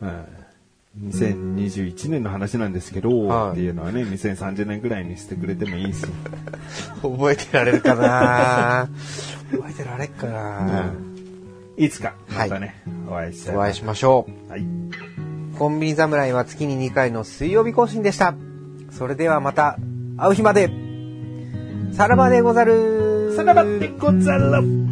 [0.00, 3.52] うん、2021年の話なんですけど、はい。
[3.52, 6.04] っていうのはね、2030年ぐらいにしてくれてもいいし。
[7.02, 8.88] 覚えてられるかな？
[9.52, 10.92] 覚えてられっかな、
[11.76, 14.50] いつか、またね、お会いしお会いしましょう。
[14.50, 14.66] はい。
[15.58, 18.34] コンビニ侍は月に2回の水曜日更新でした。
[18.90, 19.78] それではまた
[20.16, 20.70] 会う日まで。
[21.92, 23.32] さらばでござる。
[23.34, 24.85] さらばでござる。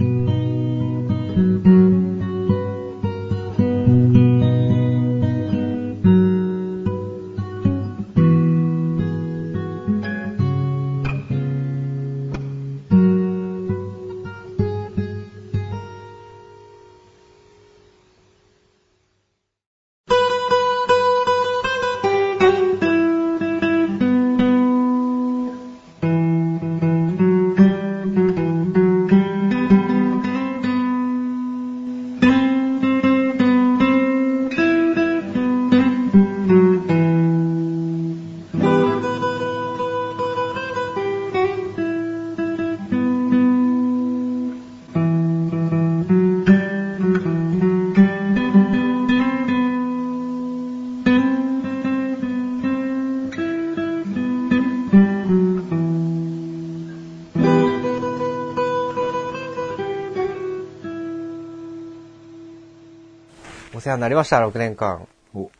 [64.25, 65.07] ました、6年間。
[65.35, 65.51] お、お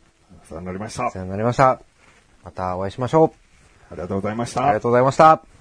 [0.49, 1.03] 世話になりました。
[1.03, 1.79] あお世話になりました。
[2.43, 3.45] またお会いしましょう。
[3.95, 4.81] りがとうございましたありが。
[4.81, 5.54] とうございました。